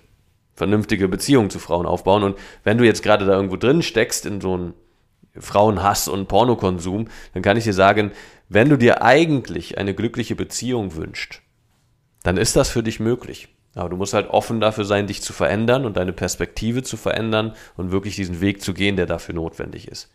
vernünftige 0.54 1.08
Beziehungen 1.08 1.50
zu 1.50 1.58
Frauen 1.58 1.86
aufbauen. 1.86 2.22
Und 2.22 2.38
wenn 2.62 2.78
du 2.78 2.84
jetzt 2.84 3.02
gerade 3.02 3.26
da 3.26 3.32
irgendwo 3.32 3.56
drin 3.56 3.82
steckst 3.82 4.24
in 4.26 4.40
so 4.40 4.54
einen 4.54 4.74
Frauenhass 5.36 6.08
und 6.08 6.28
Pornokonsum, 6.28 7.08
dann 7.32 7.42
kann 7.42 7.56
ich 7.56 7.64
dir 7.64 7.72
sagen, 7.72 8.12
wenn 8.48 8.68
du 8.68 8.76
dir 8.76 9.02
eigentlich 9.02 9.78
eine 9.78 9.94
glückliche 9.94 10.36
Beziehung 10.36 10.94
wünschst, 10.94 11.42
dann 12.22 12.36
ist 12.36 12.56
das 12.56 12.70
für 12.70 12.82
dich 12.82 13.00
möglich. 13.00 13.48
Aber 13.74 13.88
du 13.88 13.96
musst 13.96 14.14
halt 14.14 14.30
offen 14.30 14.60
dafür 14.60 14.84
sein, 14.84 15.08
dich 15.08 15.22
zu 15.22 15.32
verändern 15.32 15.84
und 15.84 15.96
deine 15.96 16.12
Perspektive 16.12 16.84
zu 16.84 16.96
verändern 16.96 17.54
und 17.76 17.90
wirklich 17.90 18.14
diesen 18.14 18.40
Weg 18.40 18.62
zu 18.62 18.72
gehen, 18.72 18.96
der 18.96 19.06
dafür 19.06 19.34
notwendig 19.34 19.88
ist. 19.88 20.10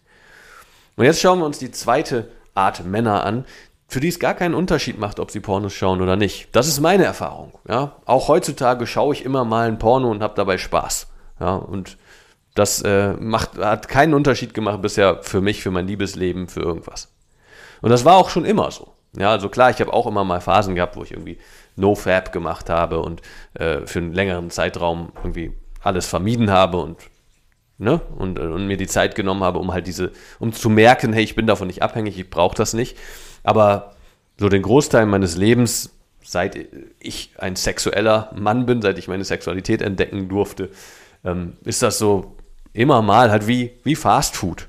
Und 1.00 1.06
jetzt 1.06 1.22
schauen 1.22 1.40
wir 1.40 1.46
uns 1.46 1.60
die 1.60 1.72
zweite 1.72 2.28
Art 2.56 2.84
Männer 2.84 3.24
an, 3.24 3.46
für 3.88 4.02
die 4.02 4.10
es 4.10 4.20
gar 4.20 4.34
keinen 4.34 4.54
Unterschied 4.54 5.00
macht, 5.00 5.22
ob 5.22 5.32
sie 5.32 5.40
Pornos 5.40 5.72
schauen 5.72 6.02
oder 6.02 6.18
nicht. 6.18 6.50
Das 6.52 6.68
ist 6.68 6.82
meine 6.82 7.06
Erfahrung. 7.06 7.54
Ja? 7.70 7.96
Auch 8.04 8.28
heutzutage 8.28 8.86
schaue 8.86 9.14
ich 9.14 9.24
immer 9.24 9.46
mal 9.46 9.70
ein 9.70 9.80
Porno 9.80 10.12
und 10.12 10.22
habe 10.22 10.34
dabei 10.36 10.58
Spaß. 10.58 11.08
Ja? 11.40 11.56
Und 11.56 11.98
das 12.54 12.82
äh, 12.82 13.14
macht, 13.14 13.58
hat 13.58 13.88
keinen 13.88 14.14
Unterschied 14.14 14.54
gemacht 14.54 14.82
bisher 14.82 15.24
für 15.24 15.40
mich, 15.40 15.64
für 15.64 15.72
mein 15.72 15.88
Liebesleben, 15.88 16.50
für 16.50 16.60
irgendwas. 16.60 17.08
Und 17.82 17.92
das 17.92 18.04
war 18.04 18.18
auch 18.18 18.30
schon 18.30 18.44
immer 18.44 18.70
so. 18.70 18.92
Ja, 19.16 19.32
also 19.32 19.48
klar, 19.48 19.70
ich 19.70 19.80
habe 19.80 19.94
auch 19.94 20.06
immer 20.06 20.26
mal 20.26 20.42
Phasen 20.42 20.76
gehabt, 20.76 20.98
wo 20.98 21.04
ich 21.04 21.12
irgendwie 21.12 21.38
No-Fab 21.78 22.34
gemacht 22.34 22.70
habe 22.70 23.00
und 23.00 23.22
äh, 23.54 23.88
für 23.88 24.00
einen 24.00 24.12
längeren 24.12 24.50
Zeitraum 24.50 25.14
irgendwie 25.16 25.54
alles 25.82 26.08
vermieden 26.08 26.52
habe 26.52 26.80
und, 26.80 26.98
ne, 27.80 28.00
und, 28.18 28.38
äh, 28.38 28.44
und 28.44 28.68
mir 28.68 28.78
die 28.78 28.88
Zeit 28.88 29.16
genommen 29.16 29.44
habe, 29.44 29.60
um 29.60 29.74
halt 29.74 29.88
diese, 29.88 30.12
um 30.38 30.54
zu 30.54 30.70
merken, 30.70 31.14
hey, 31.14 31.24
ich 31.24 31.36
bin 31.36 31.48
davon 31.48 31.68
nicht 31.68 31.82
abhängig, 31.82 32.20
ich 32.20 32.30
brauche 32.30 32.56
das 32.56 32.74
nicht. 32.74 32.98
Aber 33.44 33.96
so 34.38 34.50
den 34.50 34.62
Großteil 34.62 35.06
meines 35.06 35.36
Lebens, 35.36 35.96
seit 36.24 36.68
ich 37.00 37.32
ein 37.38 37.56
sexueller 37.56 38.32
Mann 38.36 38.66
bin, 38.66 38.82
seit 38.82 39.00
ich 39.00 39.08
meine 39.08 39.24
Sexualität 39.24 39.82
entdecken 39.82 40.30
durfte, 40.30 40.70
ähm, 41.24 41.54
ist 41.64 41.82
das 41.82 41.98
so 41.98 42.36
immer 42.74 43.02
mal 43.02 43.32
halt 43.32 43.48
wie, 43.48 43.72
wie 43.84 43.96
Fast 43.96 44.36
Food. 44.36 44.68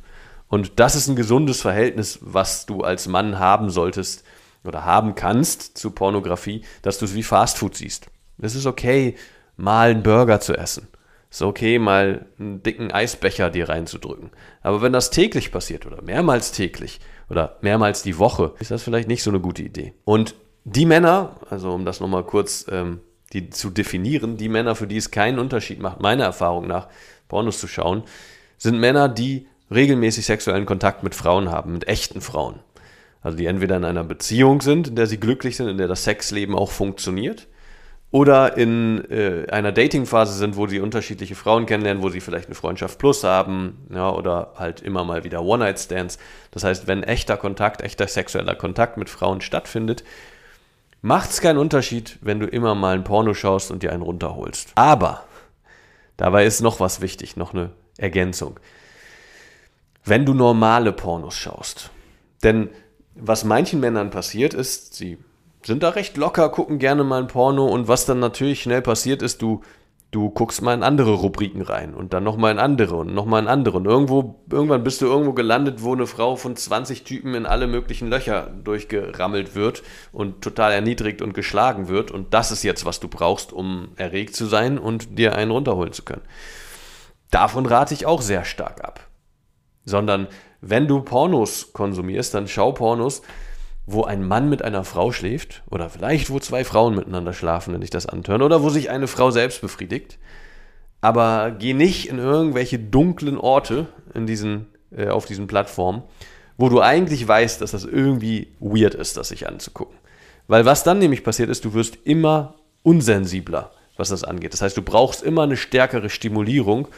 Und 0.49 0.81
das 0.81 0.97
ist 0.97 1.07
ein 1.09 1.17
gesundes 1.17 1.61
Verhältnis, 1.61 2.19
was 2.23 2.67
du 2.67 2.83
als 2.83 3.07
Mann 3.07 3.39
haben 3.39 3.71
solltest 3.71 4.25
oder 4.65 4.85
haben 4.85 5.15
kannst 5.15 5.79
zu 5.79 5.91
Pornografie, 5.93 6.65
dass 6.83 6.99
du 6.99 7.05
es 7.05 7.15
wie 7.15 7.23
Fastfood 7.23 7.77
siehst. 7.77 8.07
Es 8.43 8.55
ist 8.55 8.67
okay, 8.67 9.15
mal 9.57 9.91
einen 9.91 10.03
Burger 10.03 10.41
zu 10.41 10.57
essen. 10.57 10.89
Ist 11.31 11.43
okay, 11.43 11.79
mal 11.79 12.27
einen 12.39 12.63
dicken 12.63 12.91
Eisbecher 12.91 13.51
dir 13.51 13.69
reinzudrücken. 13.69 14.31
Aber 14.63 14.83
wenn 14.83 14.93
das 14.93 15.11
täglich 15.11 15.53
passiert 15.53 15.87
oder 15.87 16.03
mehrmals 16.03 16.51
täglich 16.51 17.01
oder 17.29 17.57
mehrmals 17.61 18.03
die 18.03 18.19
Woche, 18.19 18.55
ist 18.59 18.73
das 18.73 18.83
vielleicht 18.83 19.07
nicht 19.07 19.23
so 19.23 19.31
eine 19.31 19.41
gute 19.41 19.63
Idee. 19.63 19.95
Und 20.05 20.35
die 20.65 20.87
Männer, 20.87 21.37
also 21.49 21.71
um 21.73 21.85
das 21.85 22.01
nochmal 22.01 22.25
kurz 22.25 22.67
ähm, 22.71 23.01
die 23.33 23.51
zu 23.51 23.71
definieren, 23.71 24.37
die 24.37 24.49
Männer, 24.49 24.75
für 24.75 24.89
die 24.89 24.97
es 24.97 25.13
keinen 25.13 25.39
Unterschied 25.39 25.81
macht, 25.81 26.01
meiner 26.01 26.25
Erfahrung 26.25 26.67
nach, 26.67 26.89
Pornos 27.29 27.61
zu 27.61 27.69
schauen, 27.69 28.03
sind 28.59 28.79
Männer, 28.79 29.09
die 29.09 29.47
regelmäßig 29.71 30.27
sexuellen 30.27 30.67
Kontakt 30.67 31.05
mit 31.05 31.15
Frauen 31.15 31.49
haben, 31.49 31.73
mit 31.73 31.87
echten 31.87 32.21
Frauen. 32.21 32.59
Also 33.23 33.39
die 33.39 33.47
entweder 33.47 33.77
in 33.77 33.85
einer 33.85 34.03
Beziehung 34.03 34.61
sind, 34.63 34.89
in 34.89 34.97
der 34.97 35.07
sie 35.07 35.21
glücklich 35.21 35.57
sind, 35.57 35.69
in 35.69 35.79
der 35.79 35.89
das 35.89 36.05
Sexleben 36.05 36.57
auch 36.57 36.71
funktioniert, 36.71 37.47
oder 38.11 38.57
in 38.57 39.09
äh, 39.11 39.47
einer 39.51 39.71
Datingphase 39.71 40.33
sind, 40.33 40.57
wo 40.57 40.67
sie 40.67 40.81
unterschiedliche 40.81 41.37
Frauen 41.37 41.67
kennenlernen, 41.67 42.03
wo 42.03 42.09
sie 42.09 42.21
vielleicht 42.21 42.47
eine 42.47 42.57
Freundschaft 42.57 42.99
plus 42.99 43.23
haben, 43.23 43.87
ja, 43.93 44.11
oder 44.11 44.55
halt 44.57 44.81
immer 44.81 45.05
mal 45.05 45.23
wieder 45.23 45.43
One-Night-Stands. 45.43 46.19
Das 46.51 46.65
heißt, 46.65 46.89
wenn 46.89 47.05
echter 47.05 47.37
Kontakt, 47.37 47.83
echter 47.83 48.09
sexueller 48.09 48.57
Kontakt 48.57 48.97
mit 48.97 49.09
Frauen 49.09 49.41
stattfindet, 49.41 50.03
macht 51.03 51.31
es 51.31 51.41
keinen 51.41 51.59
Unterschied, 51.59 52.19
wenn 52.21 52.41
du 52.41 52.47
immer 52.47 52.75
mal 52.75 52.97
ein 52.97 53.05
Porno 53.05 53.33
schaust 53.33 53.71
und 53.71 53.83
dir 53.83 53.93
einen 53.93 54.03
runterholst. 54.03 54.73
Aber 54.75 55.23
dabei 56.17 56.47
ist 56.47 56.63
noch 56.63 56.81
was 56.81 57.01
wichtig, 57.01 57.37
noch 57.37 57.55
eine 57.55 57.71
Ergänzung. 57.97 58.59
Wenn 60.05 60.27
du 60.27 60.35
normale 60.35 60.93
Pornos 60.93 61.37
schaust, 61.37 61.91
denn 62.43 62.71
was 63.15 63.45
manchen 63.45 63.81
Männern 63.81 64.11
passiert 64.11 64.55
ist, 64.55 64.95
sie 64.95 65.19
sind 65.63 65.83
da 65.83 65.91
recht 65.91 66.17
locker, 66.17 66.49
gucken 66.49 66.79
gerne 66.79 67.05
mal 67.05 67.21
ein 67.21 67.29
Porno 67.29 67.67
und 67.67 67.89
was 67.89 68.07
dann 68.07 68.19
natürlich 68.19 68.63
schnell 68.63 68.83
passiert 68.83 69.23
ist, 69.23 69.43
du, 69.43 69.61
du 70.11 70.31
guckst 70.31 70.63
mal 70.63 70.75
in 70.75 70.83
andere 70.83 71.13
Rubriken 71.13 71.63
rein 71.63 71.95
und 71.95 72.13
dann 72.13 72.25
nochmal 72.25 72.53
in 72.53 72.59
andere 72.59 72.97
und 72.97 73.15
nochmal 73.15 73.43
in 73.43 73.49
andere 73.49 73.77
und 73.77 73.85
irgendwo, 73.85 74.41
irgendwann 74.51 74.83
bist 74.83 75.03
du 75.03 75.07
irgendwo 75.07 75.33
gelandet, 75.33 75.83
wo 75.83 75.93
eine 75.93 76.07
Frau 76.07 76.37
von 76.37 76.57
20 76.57 77.05
Typen 77.05 77.35
in 77.35 77.47
alle 77.47 77.67
möglichen 77.67 78.09
Löcher 78.09 78.51
durchgerammelt 78.65 79.55
wird 79.55 79.83
und 80.13 80.43
total 80.43 80.73
erniedrigt 80.73 81.23
und 81.23 81.35
geschlagen 81.35 81.89
wird 81.89 82.11
und 82.11 82.33
das 82.33 82.51
ist 82.51 82.63
jetzt, 82.63 82.85
was 82.85 82.99
du 82.99 83.09
brauchst, 83.09 83.53
um 83.53 83.89
erregt 83.97 84.35
zu 84.35 84.47
sein 84.47 84.79
und 84.79 85.19
dir 85.19 85.35
einen 85.35 85.51
runterholen 85.51 85.93
zu 85.93 86.03
können. 86.03 86.23
Davon 87.31 87.67
rate 87.67 87.95
ich 87.95 88.07
auch 88.07 88.23
sehr 88.23 88.45
stark 88.45 88.83
ab. 88.85 89.07
Sondern 89.85 90.29
wenn 90.61 90.89
du 90.89 91.01
Pornos 91.01 91.73
konsumierst, 91.73 92.35
dann 92.35 92.49
schau 92.49 92.73
Pornos, 92.73 93.23
wo 93.93 94.05
ein 94.05 94.27
Mann 94.27 94.49
mit 94.49 94.63
einer 94.63 94.85
Frau 94.85 95.13
schläft 95.13 95.63
oder 95.71 95.91
vielleicht 95.91 96.31
wo 96.31 96.39
zwei 96.39 96.65
Frauen 96.65 96.95
miteinander 96.95 97.33
schlafen, 97.33 97.75
wenn 97.75 97.83
ich 97.83 97.91
das 97.91 98.07
antören, 98.07 98.43
oder 98.43 98.63
wo 98.63 98.71
sich 98.71 98.91
eine 98.91 99.07
Frau 99.07 99.31
selbst 99.31 99.61
befriedigt. 99.61 100.19
Aber 101.01 101.51
geh 101.51 101.73
nicht 101.73 102.09
in 102.09 102.19
irgendwelche 102.19 102.79
dunklen 102.79 103.39
Orte 103.39 103.87
in 104.15 104.27
diesen, 104.27 104.67
äh, 104.95 105.09
auf 105.09 105.25
diesen 105.25 105.47
Plattformen, 105.47 106.03
wo 106.57 106.69
du 106.69 106.81
eigentlich 106.81 107.27
weißt, 107.27 107.61
dass 107.61 107.71
das 107.71 107.85
irgendwie 107.85 108.49
weird 108.61 108.95
ist, 108.95 109.17
das 109.17 109.29
sich 109.29 109.49
anzugucken. 109.49 109.97
Weil 110.47 110.67
was 110.67 110.85
dann 110.85 110.99
nämlich 110.99 111.25
passiert 111.25 111.49
ist, 111.49 111.65
du 111.65 111.75
wirst 111.75 111.99
immer 112.05 112.55
unsensibler, 112.83 113.71
was 113.97 114.11
das 114.11 114.25
angeht. 114.25 114.53
Das 114.53 114.63
heißt, 114.63 114.77
du 114.77 114.83
brauchst 114.83 115.23
immer 115.23 115.45
eine 115.45 115.57
stärkere 115.57 116.11
Stimulierung 116.11 116.89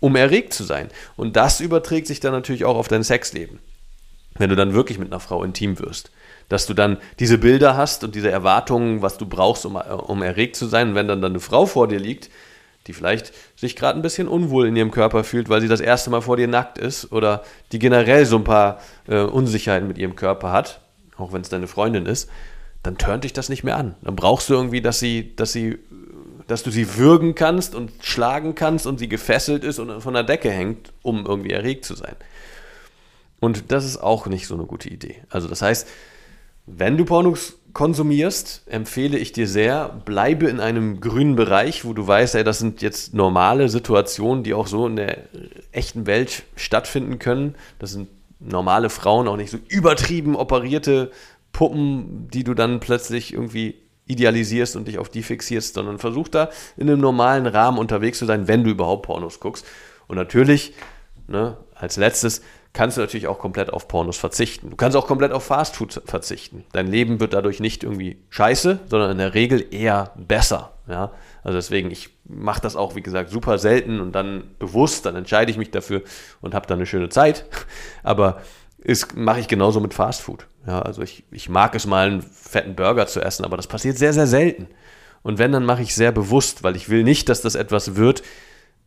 um 0.00 0.16
erregt 0.16 0.52
zu 0.52 0.64
sein. 0.64 0.88
Und 1.16 1.36
das 1.36 1.60
überträgt 1.60 2.06
sich 2.06 2.20
dann 2.20 2.32
natürlich 2.32 2.64
auch 2.64 2.76
auf 2.76 2.88
dein 2.88 3.04
Sexleben. 3.04 3.58
Wenn 4.38 4.50
du 4.50 4.56
dann 4.56 4.74
wirklich 4.74 4.98
mit 4.98 5.10
einer 5.10 5.20
Frau 5.20 5.42
intim 5.42 5.78
wirst. 5.78 6.10
Dass 6.48 6.66
du 6.66 6.74
dann 6.74 6.98
diese 7.18 7.38
Bilder 7.38 7.76
hast 7.76 8.04
und 8.04 8.14
diese 8.14 8.30
Erwartungen, 8.30 9.02
was 9.02 9.18
du 9.18 9.26
brauchst, 9.26 9.66
um, 9.66 9.76
um 9.76 10.22
erregt 10.22 10.56
zu 10.56 10.66
sein. 10.66 10.90
Und 10.90 10.94
wenn 10.94 11.08
dann, 11.08 11.20
dann 11.20 11.32
eine 11.32 11.40
Frau 11.40 11.66
vor 11.66 11.88
dir 11.88 11.98
liegt, 11.98 12.30
die 12.86 12.92
vielleicht 12.92 13.32
sich 13.56 13.74
gerade 13.74 13.98
ein 13.98 14.02
bisschen 14.02 14.28
unwohl 14.28 14.68
in 14.68 14.76
ihrem 14.76 14.92
Körper 14.92 15.24
fühlt, 15.24 15.48
weil 15.48 15.60
sie 15.60 15.68
das 15.68 15.80
erste 15.80 16.10
Mal 16.10 16.20
vor 16.20 16.36
dir 16.36 16.46
nackt 16.46 16.78
ist 16.78 17.10
oder 17.12 17.42
die 17.72 17.80
generell 17.80 18.26
so 18.26 18.36
ein 18.36 18.44
paar 18.44 18.80
äh, 19.08 19.20
Unsicherheiten 19.20 19.88
mit 19.88 19.98
ihrem 19.98 20.14
Körper 20.14 20.52
hat, 20.52 20.80
auch 21.16 21.32
wenn 21.32 21.40
es 21.40 21.48
deine 21.48 21.66
Freundin 21.66 22.06
ist, 22.06 22.30
dann 22.84 22.96
turnt 22.96 23.24
dich 23.24 23.32
das 23.32 23.48
nicht 23.48 23.64
mehr 23.64 23.76
an. 23.76 23.96
Dann 24.02 24.14
brauchst 24.14 24.48
du 24.48 24.54
irgendwie, 24.54 24.80
dass 24.80 25.00
sie, 25.00 25.34
dass 25.34 25.52
sie 25.52 25.78
dass 26.46 26.62
du 26.62 26.70
sie 26.70 26.96
würgen 26.96 27.34
kannst 27.34 27.74
und 27.74 27.90
schlagen 28.00 28.54
kannst 28.54 28.86
und 28.86 28.98
sie 28.98 29.08
gefesselt 29.08 29.64
ist 29.64 29.78
und 29.78 30.00
von 30.00 30.14
der 30.14 30.22
Decke 30.22 30.50
hängt, 30.50 30.92
um 31.02 31.26
irgendwie 31.26 31.50
erregt 31.50 31.84
zu 31.84 31.94
sein. 31.94 32.14
Und 33.40 33.72
das 33.72 33.84
ist 33.84 33.98
auch 33.98 34.26
nicht 34.26 34.46
so 34.46 34.54
eine 34.54 34.64
gute 34.64 34.88
Idee. 34.88 35.22
Also 35.28 35.48
das 35.48 35.62
heißt, 35.62 35.88
wenn 36.66 36.96
du 36.96 37.04
Pornos 37.04 37.58
konsumierst, 37.72 38.62
empfehle 38.66 39.18
ich 39.18 39.32
dir 39.32 39.46
sehr, 39.46 39.88
bleibe 40.04 40.46
in 40.46 40.60
einem 40.60 41.00
grünen 41.00 41.36
Bereich, 41.36 41.84
wo 41.84 41.92
du 41.92 42.06
weißt, 42.06 42.34
ey, 42.34 42.42
das 42.42 42.58
sind 42.58 42.82
jetzt 42.82 43.14
normale 43.14 43.68
Situationen, 43.68 44.42
die 44.42 44.54
auch 44.54 44.66
so 44.66 44.86
in 44.86 44.96
der 44.96 45.18
echten 45.72 46.06
Welt 46.06 46.44
stattfinden 46.56 47.18
können. 47.18 47.54
Das 47.78 47.92
sind 47.92 48.08
normale 48.40 48.90
Frauen, 48.90 49.28
auch 49.28 49.36
nicht 49.36 49.50
so 49.50 49.58
übertrieben 49.68 50.36
operierte 50.36 51.10
Puppen, 51.52 52.28
die 52.30 52.44
du 52.44 52.54
dann 52.54 52.80
plötzlich 52.80 53.32
irgendwie 53.32 53.76
idealisierst 54.06 54.76
und 54.76 54.88
dich 54.88 54.98
auf 54.98 55.08
die 55.08 55.22
fixierst, 55.22 55.74
sondern 55.74 55.98
versuch 55.98 56.28
da 56.28 56.50
in 56.76 56.88
einem 56.88 57.00
normalen 57.00 57.46
Rahmen 57.46 57.78
unterwegs 57.78 58.18
zu 58.18 58.24
sein, 58.24 58.48
wenn 58.48 58.64
du 58.64 58.70
überhaupt 58.70 59.06
Pornos 59.06 59.40
guckst. 59.40 59.66
Und 60.06 60.16
natürlich, 60.16 60.72
ne, 61.28 61.56
als 61.74 61.96
letztes, 61.96 62.40
kannst 62.76 62.98
du 62.98 63.00
natürlich 63.00 63.26
auch 63.26 63.38
komplett 63.38 63.72
auf 63.72 63.88
Pornos 63.88 64.18
verzichten. 64.18 64.68
Du 64.68 64.76
kannst 64.76 64.98
auch 64.98 65.06
komplett 65.06 65.32
auf 65.32 65.44
Fastfood 65.44 66.02
verzichten. 66.04 66.64
Dein 66.72 66.86
Leben 66.86 67.20
wird 67.20 67.32
dadurch 67.32 67.58
nicht 67.58 67.82
irgendwie 67.82 68.18
scheiße, 68.28 68.80
sondern 68.86 69.12
in 69.12 69.18
der 69.18 69.32
Regel 69.32 69.64
eher 69.72 70.12
besser. 70.14 70.74
Ja? 70.86 71.12
Also 71.42 71.56
deswegen, 71.56 71.90
ich 71.90 72.10
mache 72.24 72.60
das 72.60 72.76
auch, 72.76 72.94
wie 72.94 73.00
gesagt, 73.00 73.30
super 73.30 73.56
selten 73.56 73.98
und 73.98 74.12
dann 74.12 74.50
bewusst, 74.58 75.06
dann 75.06 75.16
entscheide 75.16 75.50
ich 75.50 75.56
mich 75.56 75.70
dafür 75.70 76.02
und 76.42 76.54
habe 76.54 76.66
dann 76.66 76.76
eine 76.76 76.84
schöne 76.84 77.08
Zeit. 77.08 77.46
Aber 78.02 78.42
mache 79.14 79.40
ich 79.40 79.48
genauso 79.48 79.80
mit 79.80 79.94
Fast 79.94 80.20
Food. 80.20 80.46
Ja, 80.66 80.82
also 80.82 81.00
ich, 81.00 81.24
ich 81.30 81.48
mag 81.48 81.74
es 81.74 81.86
mal, 81.86 82.08
einen 82.08 82.22
fetten 82.22 82.76
Burger 82.76 83.06
zu 83.06 83.20
essen, 83.20 83.44
aber 83.44 83.56
das 83.56 83.66
passiert 83.66 83.96
sehr, 83.96 84.12
sehr 84.12 84.26
selten. 84.26 84.68
Und 85.22 85.38
wenn, 85.38 85.50
dann 85.50 85.64
mache 85.64 85.82
ich 85.82 85.94
sehr 85.94 86.12
bewusst, 86.12 86.62
weil 86.62 86.76
ich 86.76 86.88
will 86.88 87.04
nicht, 87.04 87.28
dass 87.28 87.40
das 87.40 87.54
etwas 87.54 87.96
wird, 87.96 88.22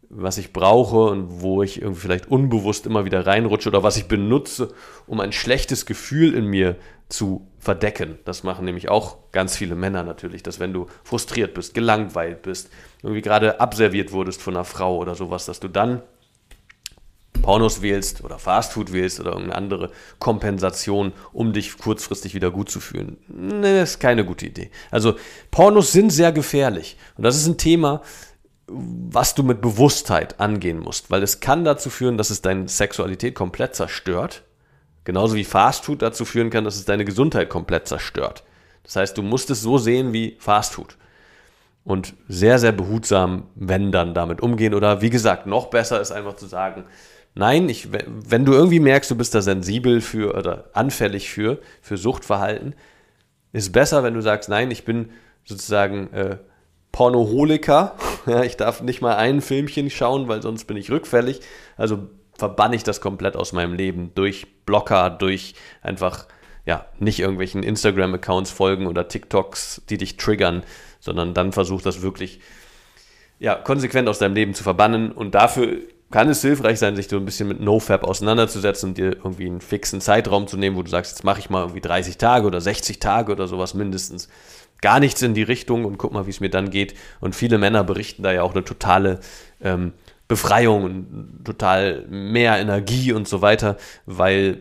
was 0.09 0.39
ich 0.39 0.53
brauche 0.53 1.05
und 1.05 1.41
wo 1.41 1.61
ich 1.61 1.81
irgendwie 1.81 2.01
vielleicht 2.01 2.29
unbewusst 2.29 2.87
immer 2.87 3.05
wieder 3.05 3.27
reinrutsche 3.27 3.69
oder 3.69 3.83
was 3.83 3.97
ich 3.97 4.07
benutze, 4.07 4.73
um 5.05 5.19
ein 5.19 5.31
schlechtes 5.31 5.85
Gefühl 5.85 6.33
in 6.33 6.45
mir 6.45 6.77
zu 7.09 7.47
verdecken. 7.59 8.17
Das 8.25 8.43
machen 8.43 8.65
nämlich 8.65 8.89
auch 8.89 9.17
ganz 9.31 9.55
viele 9.55 9.75
Männer 9.75 10.03
natürlich, 10.03 10.41
dass 10.41 10.59
wenn 10.59 10.73
du 10.73 10.87
frustriert 11.03 11.53
bist, 11.53 11.73
gelangweilt 11.73 12.41
bist, 12.41 12.69
irgendwie 13.03 13.21
gerade 13.21 13.59
abserviert 13.59 14.11
wurdest 14.11 14.41
von 14.41 14.55
einer 14.55 14.65
Frau 14.65 14.97
oder 14.97 15.15
sowas, 15.15 15.45
dass 15.45 15.59
du 15.59 15.67
dann 15.67 16.01
Pornos 17.41 17.81
wählst 17.81 18.23
oder 18.23 18.37
Fastfood 18.37 18.91
wählst 18.91 19.19
oder 19.19 19.31
irgendeine 19.31 19.55
andere 19.55 19.91
Kompensation, 20.19 21.13
um 21.31 21.53
dich 21.53 21.77
kurzfristig 21.77 22.33
wieder 22.33 22.51
gut 22.51 22.69
zu 22.69 22.79
fühlen. 22.79 23.17
Nee, 23.27 23.79
das 23.79 23.91
ist 23.91 23.99
keine 23.99 24.25
gute 24.25 24.45
Idee. 24.45 24.71
Also 24.91 25.15
Pornos 25.51 25.91
sind 25.91 26.11
sehr 26.11 26.31
gefährlich 26.31 26.97
und 27.17 27.23
das 27.23 27.37
ist 27.37 27.47
ein 27.47 27.57
Thema, 27.57 28.01
was 28.71 29.35
du 29.35 29.43
mit 29.43 29.61
Bewusstheit 29.61 30.39
angehen 30.39 30.79
musst, 30.79 31.11
weil 31.11 31.23
es 31.23 31.39
kann 31.39 31.63
dazu 31.63 31.89
führen, 31.89 32.17
dass 32.17 32.29
es 32.29 32.41
deine 32.41 32.67
Sexualität 32.67 33.35
komplett 33.35 33.75
zerstört, 33.75 34.43
genauso 35.03 35.35
wie 35.35 35.43
Fastfood 35.43 36.01
dazu 36.01 36.25
führen 36.25 36.49
kann, 36.49 36.63
dass 36.63 36.75
es 36.75 36.85
deine 36.85 37.05
Gesundheit 37.05 37.49
komplett 37.49 37.87
zerstört. 37.87 38.43
Das 38.83 38.95
heißt, 38.95 39.17
du 39.17 39.21
musst 39.21 39.49
es 39.49 39.61
so 39.61 39.77
sehen 39.77 40.13
wie 40.13 40.35
Fastfood. 40.39 40.97
Und 41.83 42.13
sehr, 42.27 42.59
sehr 42.59 42.71
behutsam, 42.71 43.47
wenn 43.55 43.91
dann 43.91 44.13
damit 44.13 44.41
umgehen. 44.41 44.73
Oder 44.73 45.01
wie 45.01 45.09
gesagt, 45.09 45.47
noch 45.47 45.67
besser 45.67 45.99
ist 46.01 46.11
einfach 46.11 46.35
zu 46.35 46.45
sagen, 46.45 46.85
nein, 47.33 47.69
ich, 47.69 47.89
wenn 47.91 48.45
du 48.45 48.53
irgendwie 48.53 48.79
merkst, 48.79 49.09
du 49.09 49.15
bist 49.15 49.33
da 49.33 49.41
sensibel 49.41 50.01
für 50.01 50.35
oder 50.35 50.69
anfällig 50.73 51.29
für, 51.29 51.59
für 51.81 51.97
Suchtverhalten, 51.97 52.75
ist 53.53 53.71
besser, 53.71 54.03
wenn 54.03 54.13
du 54.13 54.21
sagst, 54.21 54.49
nein, 54.49 54.69
ich 54.69 54.85
bin 54.85 55.09
sozusagen 55.45 56.13
äh, 56.13 56.37
Pornoholiker. 56.91 57.95
Ja, 58.25 58.43
ich 58.43 58.57
darf 58.57 58.81
nicht 58.81 59.01
mal 59.01 59.15
ein 59.15 59.41
Filmchen 59.41 59.89
schauen, 59.89 60.27
weil 60.27 60.43
sonst 60.43 60.65
bin 60.65 60.77
ich 60.77 60.91
rückfällig. 60.91 61.39
Also 61.77 62.09
verbanne 62.37 62.75
ich 62.75 62.83
das 62.83 63.01
komplett 63.01 63.35
aus 63.35 63.53
meinem 63.53 63.73
Leben 63.73 64.11
durch 64.13 64.45
Blocker, 64.65 65.09
durch 65.09 65.55
einfach 65.81 66.27
ja, 66.65 66.85
nicht 66.99 67.19
irgendwelchen 67.19 67.63
Instagram-Accounts 67.63 68.51
folgen 68.51 68.85
oder 68.85 69.07
TikToks, 69.07 69.83
die 69.89 69.97
dich 69.97 70.17
triggern, 70.17 70.63
sondern 70.99 71.33
dann 71.33 71.53
versuch 71.53 71.81
das 71.81 72.01
wirklich 72.01 72.39
ja, 73.39 73.55
konsequent 73.55 74.07
aus 74.07 74.19
deinem 74.19 74.35
Leben 74.35 74.53
zu 74.53 74.63
verbannen. 74.63 75.11
Und 75.11 75.33
dafür 75.33 75.79
kann 76.11 76.29
es 76.29 76.41
hilfreich 76.41 76.79
sein, 76.79 76.95
sich 76.95 77.07
so 77.07 77.17
ein 77.17 77.25
bisschen 77.25 77.47
mit 77.47 77.59
NoFap 77.59 78.03
auseinanderzusetzen 78.03 78.89
und 78.89 78.97
dir 78.97 79.15
irgendwie 79.15 79.47
einen 79.47 79.61
fixen 79.61 80.01
Zeitraum 80.01 80.47
zu 80.47 80.57
nehmen, 80.57 80.75
wo 80.75 80.83
du 80.83 80.89
sagst, 80.89 81.13
jetzt 81.13 81.23
mache 81.23 81.39
ich 81.39 81.49
mal 81.49 81.61
irgendwie 81.61 81.81
30 81.81 82.17
Tage 82.17 82.47
oder 82.47 82.61
60 82.61 82.99
Tage 82.99 83.31
oder 83.31 83.47
sowas 83.47 83.73
mindestens 83.73 84.27
gar 84.81 84.99
nichts 84.99 85.21
in 85.21 85.33
die 85.33 85.43
Richtung 85.43 85.85
und 85.85 85.97
guck 85.97 86.13
mal, 86.13 86.25
wie 86.25 86.31
es 86.31 86.39
mir 86.39 86.49
dann 86.49 86.69
geht. 86.69 86.95
Und 87.19 87.35
viele 87.35 87.57
Männer 87.57 87.83
berichten 87.83 88.23
da 88.23 88.31
ja 88.31 88.43
auch 88.43 88.53
eine 88.53 88.63
totale 88.63 89.19
ähm, 89.61 89.93
Befreiung 90.27 90.83
und 90.83 91.43
total 91.43 92.05
mehr 92.07 92.57
Energie 92.59 93.13
und 93.13 93.27
so 93.27 93.41
weiter, 93.41 93.77
weil, 94.05 94.59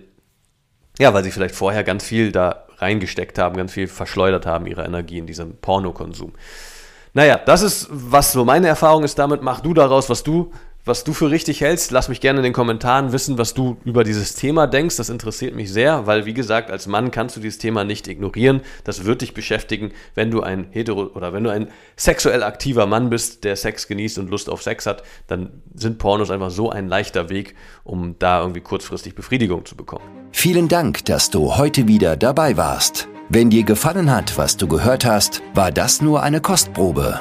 ja, 0.98 1.12
weil 1.14 1.22
sie 1.24 1.30
vielleicht 1.30 1.54
vorher 1.54 1.84
ganz 1.84 2.04
viel 2.04 2.32
da 2.32 2.64
reingesteckt 2.78 3.38
haben, 3.38 3.56
ganz 3.56 3.72
viel 3.72 3.86
verschleudert 3.86 4.46
haben, 4.46 4.66
ihre 4.66 4.84
Energie 4.84 5.18
in 5.18 5.26
diesem 5.26 5.56
Pornokonsum. 5.56 6.32
Naja, 7.14 7.38
das 7.44 7.62
ist, 7.62 7.88
was 7.90 8.32
so 8.32 8.44
meine 8.44 8.68
Erfahrung 8.68 9.04
ist 9.04 9.18
damit. 9.18 9.42
Mach 9.42 9.60
du 9.60 9.74
daraus, 9.74 10.08
was 10.08 10.22
du 10.22 10.52
was 10.88 11.04
du 11.04 11.12
für 11.12 11.30
richtig 11.30 11.60
hältst. 11.60 11.90
Lass 11.90 12.08
mich 12.08 12.20
gerne 12.20 12.38
in 12.38 12.44
den 12.44 12.52
Kommentaren 12.52 13.12
wissen, 13.12 13.38
was 13.38 13.54
du 13.54 13.76
über 13.84 14.02
dieses 14.02 14.34
Thema 14.34 14.66
denkst. 14.66 14.96
Das 14.96 15.10
interessiert 15.10 15.54
mich 15.54 15.72
sehr, 15.72 16.06
weil 16.06 16.26
wie 16.26 16.34
gesagt, 16.34 16.70
als 16.70 16.86
Mann 16.86 17.10
kannst 17.10 17.36
du 17.36 17.40
dieses 17.40 17.58
Thema 17.58 17.84
nicht 17.84 18.08
ignorieren. 18.08 18.62
Das 18.84 19.04
wird 19.04 19.20
dich 19.20 19.34
beschäftigen, 19.34 19.92
wenn 20.14 20.30
du 20.30 20.42
ein 20.42 20.66
hetero 20.70 21.10
oder 21.14 21.32
wenn 21.32 21.44
du 21.44 21.50
ein 21.50 21.68
sexuell 21.96 22.42
aktiver 22.42 22.86
Mann 22.86 23.10
bist, 23.10 23.44
der 23.44 23.54
Sex 23.54 23.86
genießt 23.86 24.18
und 24.18 24.30
Lust 24.30 24.48
auf 24.48 24.62
Sex 24.62 24.86
hat, 24.86 25.02
dann 25.26 25.62
sind 25.74 25.98
Pornos 25.98 26.30
einfach 26.30 26.50
so 26.50 26.70
ein 26.70 26.88
leichter 26.88 27.28
Weg, 27.28 27.54
um 27.84 28.16
da 28.18 28.40
irgendwie 28.40 28.62
kurzfristig 28.62 29.14
Befriedigung 29.14 29.64
zu 29.66 29.76
bekommen. 29.76 30.04
Vielen 30.32 30.68
Dank, 30.68 31.04
dass 31.04 31.30
du 31.30 31.56
heute 31.56 31.86
wieder 31.86 32.16
dabei 32.16 32.56
warst. 32.56 33.08
Wenn 33.28 33.50
dir 33.50 33.64
gefallen 33.64 34.10
hat, 34.10 34.38
was 34.38 34.56
du 34.56 34.66
gehört 34.66 35.04
hast, 35.04 35.42
war 35.54 35.70
das 35.70 36.00
nur 36.00 36.22
eine 36.22 36.40
Kostprobe. 36.40 37.20